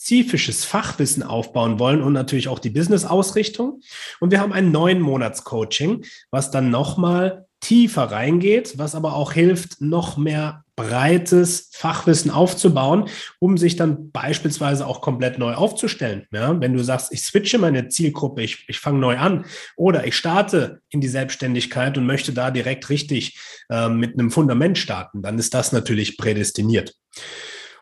spezifisches 0.00 0.64
Fachwissen 0.64 1.22
aufbauen 1.22 1.78
wollen 1.78 2.02
und 2.02 2.14
natürlich 2.14 2.48
auch 2.48 2.58
die 2.58 2.70
Business-Ausrichtung. 2.70 3.80
Und 4.18 4.30
wir 4.30 4.40
haben 4.40 4.52
ein 4.52 4.72
neun 4.72 5.00
Monats-Coaching, 5.00 6.04
was 6.30 6.50
dann 6.50 6.70
nochmal 6.70 7.46
tiefer 7.60 8.04
reingeht, 8.04 8.78
was 8.78 8.94
aber 8.94 9.14
auch 9.14 9.32
hilft, 9.32 9.80
noch 9.80 10.16
mehr 10.16 10.64
breites 10.76 11.70
Fachwissen 11.72 12.30
aufzubauen, 12.30 13.08
um 13.38 13.58
sich 13.58 13.76
dann 13.76 14.10
beispielsweise 14.12 14.86
auch 14.86 15.02
komplett 15.02 15.38
neu 15.38 15.52
aufzustellen. 15.52 16.26
Ja, 16.32 16.58
wenn 16.58 16.72
du 16.72 16.82
sagst, 16.82 17.12
ich 17.12 17.22
switche 17.22 17.58
meine 17.58 17.88
Zielgruppe, 17.88 18.42
ich, 18.42 18.64
ich 18.66 18.80
fange 18.80 18.98
neu 18.98 19.18
an 19.18 19.44
oder 19.76 20.06
ich 20.06 20.16
starte 20.16 20.80
in 20.88 21.02
die 21.02 21.08
Selbstständigkeit 21.08 21.98
und 21.98 22.06
möchte 22.06 22.32
da 22.32 22.50
direkt 22.50 22.88
richtig 22.88 23.38
äh, 23.68 23.90
mit 23.90 24.14
einem 24.14 24.30
Fundament 24.30 24.78
starten, 24.78 25.20
dann 25.20 25.38
ist 25.38 25.52
das 25.52 25.72
natürlich 25.72 26.16
prädestiniert. 26.16 26.96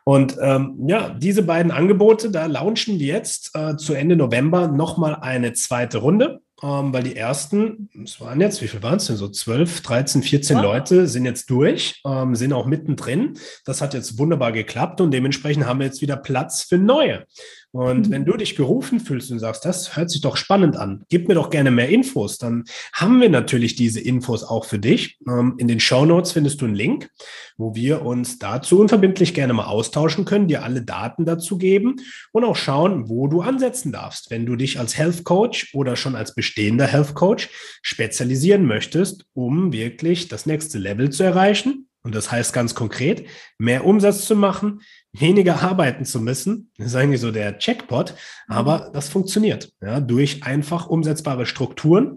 Und 0.02 0.36
ähm, 0.40 0.86
ja, 0.88 1.10
diese 1.10 1.42
beiden 1.42 1.70
Angebote, 1.70 2.30
da 2.30 2.46
launchen 2.46 2.98
wir 2.98 3.08
jetzt 3.08 3.54
äh, 3.54 3.76
zu 3.76 3.92
Ende 3.94 4.16
November 4.16 4.66
nochmal 4.66 5.16
eine 5.16 5.52
zweite 5.52 5.98
Runde 5.98 6.40
ähm, 6.62 6.92
weil 6.92 7.04
die 7.04 7.16
ersten, 7.16 7.88
es 8.04 8.20
waren 8.20 8.40
jetzt, 8.40 8.60
wie 8.62 8.68
viel 8.68 8.82
waren 8.82 8.96
es 8.96 9.06
denn 9.06 9.16
so? 9.16 9.28
12, 9.28 9.80
13, 9.82 10.22
14 10.22 10.56
ja. 10.56 10.62
Leute 10.62 11.06
sind 11.06 11.24
jetzt 11.24 11.50
durch, 11.50 12.00
ähm, 12.04 12.34
sind 12.34 12.52
auch 12.52 12.66
mittendrin. 12.66 13.38
Das 13.64 13.80
hat 13.80 13.94
jetzt 13.94 14.18
wunderbar 14.18 14.52
geklappt 14.52 15.00
und 15.00 15.12
dementsprechend 15.12 15.66
haben 15.66 15.78
wir 15.78 15.86
jetzt 15.86 16.02
wieder 16.02 16.16
Platz 16.16 16.62
für 16.62 16.78
neue. 16.78 17.26
Und 17.72 18.08
mhm. 18.08 18.12
wenn 18.12 18.24
du 18.24 18.36
dich 18.36 18.56
gerufen 18.56 18.98
fühlst 18.98 19.30
und 19.30 19.38
sagst, 19.40 19.64
das 19.64 19.96
hört 19.96 20.10
sich 20.10 20.22
doch 20.22 20.36
spannend 20.36 20.76
an, 20.76 21.04
gib 21.10 21.28
mir 21.28 21.34
doch 21.34 21.50
gerne 21.50 21.70
mehr 21.70 21.90
Infos, 21.90 22.38
dann 22.38 22.64
haben 22.94 23.20
wir 23.20 23.28
natürlich 23.28 23.76
diese 23.76 24.00
Infos 24.00 24.42
auch 24.42 24.64
für 24.64 24.78
dich. 24.78 25.18
Ähm, 25.28 25.54
in 25.58 25.68
den 25.68 25.80
Show 25.80 26.06
Notes 26.06 26.32
findest 26.32 26.60
du 26.60 26.64
einen 26.64 26.74
Link, 26.74 27.10
wo 27.58 27.74
wir 27.74 28.02
uns 28.06 28.38
dazu 28.38 28.80
unverbindlich 28.80 29.34
gerne 29.34 29.52
mal 29.52 29.66
austauschen 29.66 30.24
können, 30.24 30.48
dir 30.48 30.62
alle 30.62 30.82
Daten 30.82 31.26
dazu 31.26 31.58
geben 31.58 31.96
und 32.32 32.44
auch 32.44 32.56
schauen, 32.56 33.08
wo 33.08 33.28
du 33.28 33.42
ansetzen 33.42 33.92
darfst, 33.92 34.30
wenn 34.30 34.46
du 34.46 34.56
dich 34.56 34.78
als 34.78 34.96
Health 34.96 35.24
Coach 35.24 35.74
oder 35.74 35.96
schon 35.96 36.16
als 36.16 36.34
bestehender 36.34 36.86
Health 36.86 37.14
Coach 37.14 37.50
spezialisieren 37.82 38.64
möchtest, 38.64 39.26
um 39.34 39.72
wirklich 39.72 40.28
das 40.28 40.46
nächste 40.46 40.78
Level 40.78 41.10
zu 41.10 41.22
erreichen. 41.22 41.88
Und 42.08 42.14
das 42.14 42.32
heißt 42.32 42.54
ganz 42.54 42.74
konkret, 42.74 43.28
mehr 43.58 43.84
Umsatz 43.84 44.24
zu 44.24 44.34
machen, 44.34 44.80
weniger 45.12 45.60
arbeiten 45.62 46.06
zu 46.06 46.22
müssen. 46.22 46.72
Das 46.78 46.86
ist 46.86 46.94
eigentlich 46.94 47.20
so 47.20 47.30
der 47.30 47.58
Checkpot, 47.58 48.14
aber 48.46 48.88
mhm. 48.88 48.92
das 48.94 49.10
funktioniert 49.10 49.70
ja, 49.82 50.00
durch 50.00 50.42
einfach 50.42 50.86
umsetzbare 50.86 51.44
Strukturen 51.44 52.16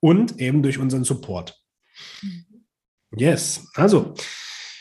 und 0.00 0.40
eben 0.40 0.64
durch 0.64 0.78
unseren 0.78 1.04
Support. 1.04 1.56
Mhm. 2.20 2.64
Yes, 3.16 3.68
also 3.74 4.14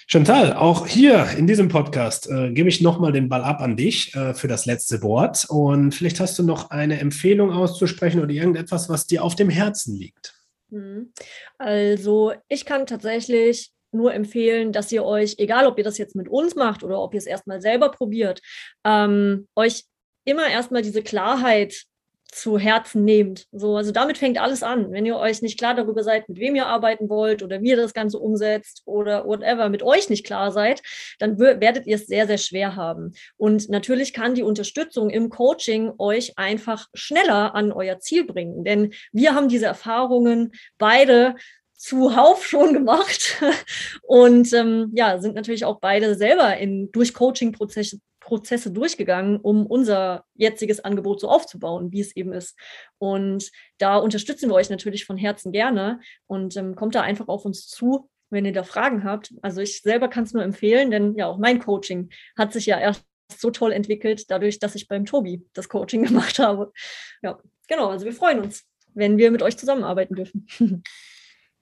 Chantal, 0.07 0.53
auch 0.53 0.87
hier 0.87 1.27
in 1.37 1.45
diesem 1.45 1.67
Podcast 1.67 2.27
äh, 2.27 2.49
gebe 2.51 2.69
ich 2.69 2.81
nochmal 2.81 3.11
den 3.11 3.29
Ball 3.29 3.43
ab 3.43 3.61
an 3.61 3.77
dich 3.77 4.15
äh, 4.15 4.33
für 4.33 4.47
das 4.47 4.65
letzte 4.65 5.03
Wort. 5.03 5.45
Und 5.47 5.93
vielleicht 5.93 6.19
hast 6.19 6.39
du 6.39 6.43
noch 6.43 6.71
eine 6.71 6.99
Empfehlung 6.99 7.51
auszusprechen 7.51 8.21
oder 8.21 8.31
irgendetwas, 8.31 8.89
was 8.89 9.05
dir 9.05 9.23
auf 9.23 9.35
dem 9.35 9.51
Herzen 9.51 9.95
liegt. 9.95 10.33
Mhm. 10.71 11.13
Also 11.59 12.33
ich 12.47 12.65
kann 12.65 12.87
tatsächlich 12.87 13.71
nur 13.91 14.13
empfehlen, 14.13 14.71
dass 14.71 14.91
ihr 14.91 15.03
euch, 15.03 15.35
egal 15.37 15.65
ob 15.67 15.77
ihr 15.77 15.83
das 15.83 15.97
jetzt 15.97 16.15
mit 16.15 16.27
uns 16.29 16.55
macht 16.55 16.83
oder 16.83 17.01
ob 17.01 17.13
ihr 17.13 17.19
es 17.19 17.25
erstmal 17.25 17.61
selber 17.61 17.89
probiert, 17.89 18.41
ähm, 18.83 19.47
euch 19.55 19.83
immer 20.25 20.47
erstmal 20.47 20.81
diese 20.81 21.03
Klarheit 21.03 21.85
zu 22.31 22.57
Herzen 22.57 23.05
nehmt. 23.05 23.47
So, 23.51 23.77
also 23.77 23.91
damit 23.91 24.17
fängt 24.17 24.37
alles 24.37 24.61
an. 24.61 24.91
Wenn 24.91 25.05
ihr 25.05 25.17
euch 25.17 25.41
nicht 25.41 25.57
klar 25.57 25.75
darüber 25.75 26.03
seid, 26.03 26.27
mit 26.27 26.39
wem 26.39 26.55
ihr 26.55 26.65
arbeiten 26.65 27.09
wollt 27.09 27.41
oder 27.41 27.61
wie 27.61 27.69
ihr 27.69 27.77
das 27.77 27.93
Ganze 27.93 28.19
umsetzt 28.19 28.81
oder 28.85 29.25
whatever, 29.25 29.69
mit 29.69 29.81
euch 29.81 30.09
nicht 30.09 30.25
klar 30.25 30.51
seid, 30.51 30.81
dann 31.19 31.39
werdet 31.39 31.87
ihr 31.87 31.95
es 31.95 32.07
sehr, 32.07 32.27
sehr 32.27 32.37
schwer 32.37 32.75
haben. 32.75 33.13
Und 33.37 33.69
natürlich 33.69 34.13
kann 34.13 34.35
die 34.35 34.43
Unterstützung 34.43 35.09
im 35.09 35.29
Coaching 35.29 35.93
euch 35.97 36.37
einfach 36.37 36.87
schneller 36.93 37.55
an 37.55 37.71
euer 37.71 37.99
Ziel 37.99 38.25
bringen. 38.25 38.63
Denn 38.63 38.93
wir 39.13 39.33
haben 39.33 39.47
diese 39.47 39.65
Erfahrungen 39.65 40.51
beide 40.77 41.35
zuhauf 41.77 42.45
schon 42.45 42.73
gemacht 42.73 43.41
und 44.03 44.51
ähm, 44.53 44.91
ja, 44.93 45.19
sind 45.19 45.35
natürlich 45.35 45.63
auch 45.63 45.79
beide 45.79 46.15
selber 46.15 46.57
in, 46.57 46.91
durch 46.91 47.13
Coaching-Prozesse 47.13 47.99
Prozesse 48.27 48.71
durchgegangen, 48.71 49.37
um 49.37 49.65
unser 49.65 50.25
jetziges 50.35 50.81
Angebot 50.81 51.21
so 51.21 51.29
aufzubauen, 51.29 51.93
wie 51.93 52.01
es 52.01 52.13
eben 52.13 52.33
ist. 52.33 52.57
Und 52.97 53.51
da 53.77 53.95
unterstützen 53.95 54.49
wir 54.49 54.55
euch 54.55 54.69
natürlich 54.69 55.05
von 55.05 55.15
Herzen 55.15 55.53
gerne 55.53 56.01
und 56.27 56.57
ähm, 56.57 56.75
kommt 56.75 56.93
da 56.93 57.01
einfach 57.01 57.29
auf 57.29 57.45
uns 57.45 57.67
zu, 57.67 58.09
wenn 58.29 58.43
ihr 58.43 58.51
da 58.51 58.63
Fragen 58.63 59.05
habt. 59.05 59.33
Also 59.41 59.61
ich 59.61 59.81
selber 59.81 60.09
kann 60.09 60.25
es 60.25 60.33
nur 60.33 60.43
empfehlen, 60.43 60.91
denn 60.91 61.15
ja, 61.15 61.27
auch 61.27 61.37
mein 61.37 61.59
Coaching 61.59 62.09
hat 62.37 62.51
sich 62.51 62.65
ja 62.65 62.77
erst 62.77 63.05
so 63.33 63.49
toll 63.49 63.71
entwickelt, 63.71 64.29
dadurch, 64.29 64.59
dass 64.59 64.75
ich 64.75 64.89
beim 64.89 65.05
Tobi 65.05 65.45
das 65.53 65.69
Coaching 65.69 66.03
gemacht 66.07 66.37
habe. 66.37 66.73
Ja, 67.21 67.39
genau. 67.69 67.87
Also 67.87 68.05
wir 68.05 68.13
freuen 68.13 68.41
uns, 68.41 68.65
wenn 68.93 69.17
wir 69.17 69.31
mit 69.31 69.41
euch 69.41 69.57
zusammenarbeiten 69.57 70.15
dürfen. 70.15 70.47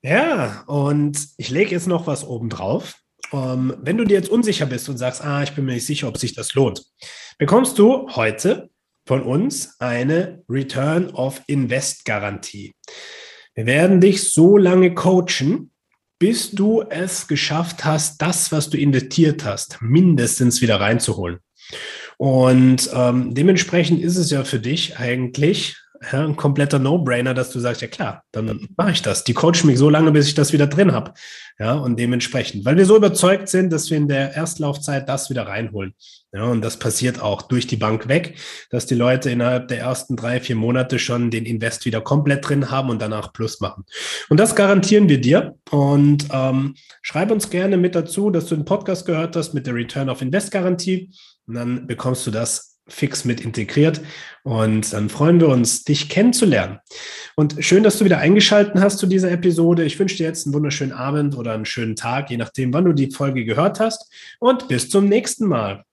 Ja, 0.06 0.64
und 0.68 1.18
ich 1.38 1.50
lege 1.50 1.72
jetzt 1.72 1.88
noch 1.88 2.06
was 2.06 2.24
oben 2.24 2.48
drauf. 2.48 2.94
Ähm, 3.34 3.76
wenn 3.82 3.98
du 3.98 4.04
dir 4.04 4.14
jetzt 4.14 4.30
unsicher 4.30 4.68
bist 4.68 4.88
und 4.88 5.00
sagst, 5.00 5.26
ah, 5.26 5.42
ich 5.42 5.54
bin 5.54 5.66
mir 5.66 5.74
nicht 5.74 5.88
sicher, 5.88 6.08
ob 6.08 6.20
sich 6.20 6.36
das 6.36 6.54
lohnt, 6.54 6.84
bekommst 7.40 7.80
du 7.80 8.08
heute 8.16 8.70
von 9.08 9.24
uns 9.24 9.80
eine 9.80 10.44
Return 10.48 11.10
of 11.10 11.42
Invest 11.48 12.06
Garantie. 12.06 12.76
Wir 13.56 13.66
werden 13.66 14.00
dich 14.00 14.30
so 14.30 14.58
lange 14.58 14.94
coachen, 14.94 15.72
bis 16.20 16.52
du 16.52 16.84
es 16.88 17.28
geschafft 17.28 17.84
hast, 17.84 18.22
das, 18.22 18.52
was 18.52 18.70
du 18.70 18.78
investiert 18.78 19.44
hast, 19.44 19.82
mindestens 19.82 20.62
wieder 20.62 20.80
reinzuholen. 20.80 21.40
Und 22.18 22.92
ähm, 22.94 23.34
dementsprechend 23.34 24.04
ist 24.04 24.18
es 24.18 24.30
ja 24.30 24.44
für 24.44 24.60
dich 24.60 25.00
eigentlich 25.00 25.78
ja, 26.12 26.24
ein 26.24 26.36
kompletter 26.36 26.80
No-Brainer, 26.80 27.34
dass 27.34 27.52
du 27.52 27.60
sagst, 27.60 27.82
ja 27.82 27.88
klar, 27.88 28.24
dann 28.32 28.68
mache 28.78 28.92
ich 28.92 29.02
das. 29.02 29.24
Die 29.24 29.34
coachen 29.34 29.66
mich 29.66 29.78
so 29.78 29.90
lange, 29.90 30.12
bis 30.12 30.28
ich 30.28 30.34
das 30.34 30.54
wieder 30.54 30.68
drin 30.68 30.92
habe. 30.92 31.14
Ja, 31.58 31.74
und 31.74 31.98
dementsprechend, 31.98 32.66
weil 32.66 32.76
wir 32.76 32.86
so 32.86 32.98
überzeugt 32.98 33.48
sind, 33.48 33.72
dass 33.72 33.90
wir 33.90 33.98
in 33.98 34.08
der 34.08 34.36
Erstlaufzeit 34.36 35.08
das 35.08 35.30
wieder 35.30 35.48
reinholen. 35.48 35.94
Ja, 36.34 36.44
und 36.44 36.62
das 36.62 36.78
passiert 36.78 37.22
auch 37.22 37.44
durch 37.44 37.66
die 37.66 37.78
Bank 37.78 38.10
weg, 38.10 38.38
dass 38.70 38.86
die 38.86 38.96
Leute 38.96 39.30
innerhalb 39.30 39.70
der 39.70 39.80
ersten 39.80 40.18
drei, 40.18 40.42
vier 40.42 40.58
Monate 40.58 41.00
schon 41.00 41.32
den 41.32 41.46
Invest 41.46 41.86
wieder 41.86 42.02
komplett 42.02 42.48
drin 42.48 42.72
haben 42.72 42.90
und 42.90 43.02
danach 43.02 43.32
Plus 43.32 43.62
machen. 43.62 43.86
Und 44.30 44.38
das 44.38 44.54
garantieren 44.56 45.08
wir 45.08 45.22
dir. 45.22 45.56
Und 45.72 46.28
ähm, 46.32 46.76
schreib 47.02 47.32
uns 47.32 47.50
gerne 47.50 47.78
mit 47.78 47.96
dazu, 47.96 48.32
dass 48.32 48.48
du 48.48 48.56
den 48.56 48.66
Podcast 48.66 49.06
gehört 49.06 49.36
hast 49.38 49.54
mit 49.54 49.66
der 49.66 49.76
Return 49.76 50.10
of 50.10 50.22
Invest 50.22 50.52
Garantie. 50.52 51.10
Und 51.48 51.54
dann 51.54 51.88
bekommst 51.88 52.28
du 52.28 52.32
das 52.32 52.76
fix 52.88 53.26
mit 53.26 53.42
integriert. 53.42 54.02
Und 54.46 54.94
dann 54.94 55.10
freuen 55.10 55.40
wir 55.40 55.48
uns, 55.48 55.86
dich 55.86 56.08
kennenzulernen. 56.08 56.78
Und 57.36 57.56
schön, 57.62 57.82
dass 57.82 57.98
du 57.98 58.06
wieder 58.06 58.20
eingeschaltet 58.20 58.76
hast 58.80 59.00
zu 59.00 59.08
dieser 59.08 59.32
Episode. 59.32 59.84
Ich 59.84 59.98
wünsche 59.98 60.18
dir 60.18 60.28
jetzt 60.28 60.46
einen 60.46 60.54
wunderschönen 60.54 60.92
Abend 60.92 61.36
oder 61.36 61.54
einen 61.54 61.66
schönen 61.66 61.96
Tag, 61.96 62.30
je 62.30 62.38
nachdem, 62.38 62.72
wann 62.72 62.86
du 62.86 62.94
die 62.94 63.10
Folge 63.10 63.44
gehört 63.44 63.80
hast. 63.80 64.08
Und 64.38 64.68
bis 64.68 64.88
zum 64.92 65.10
nächsten 65.10 65.48
Mal. 65.48 65.84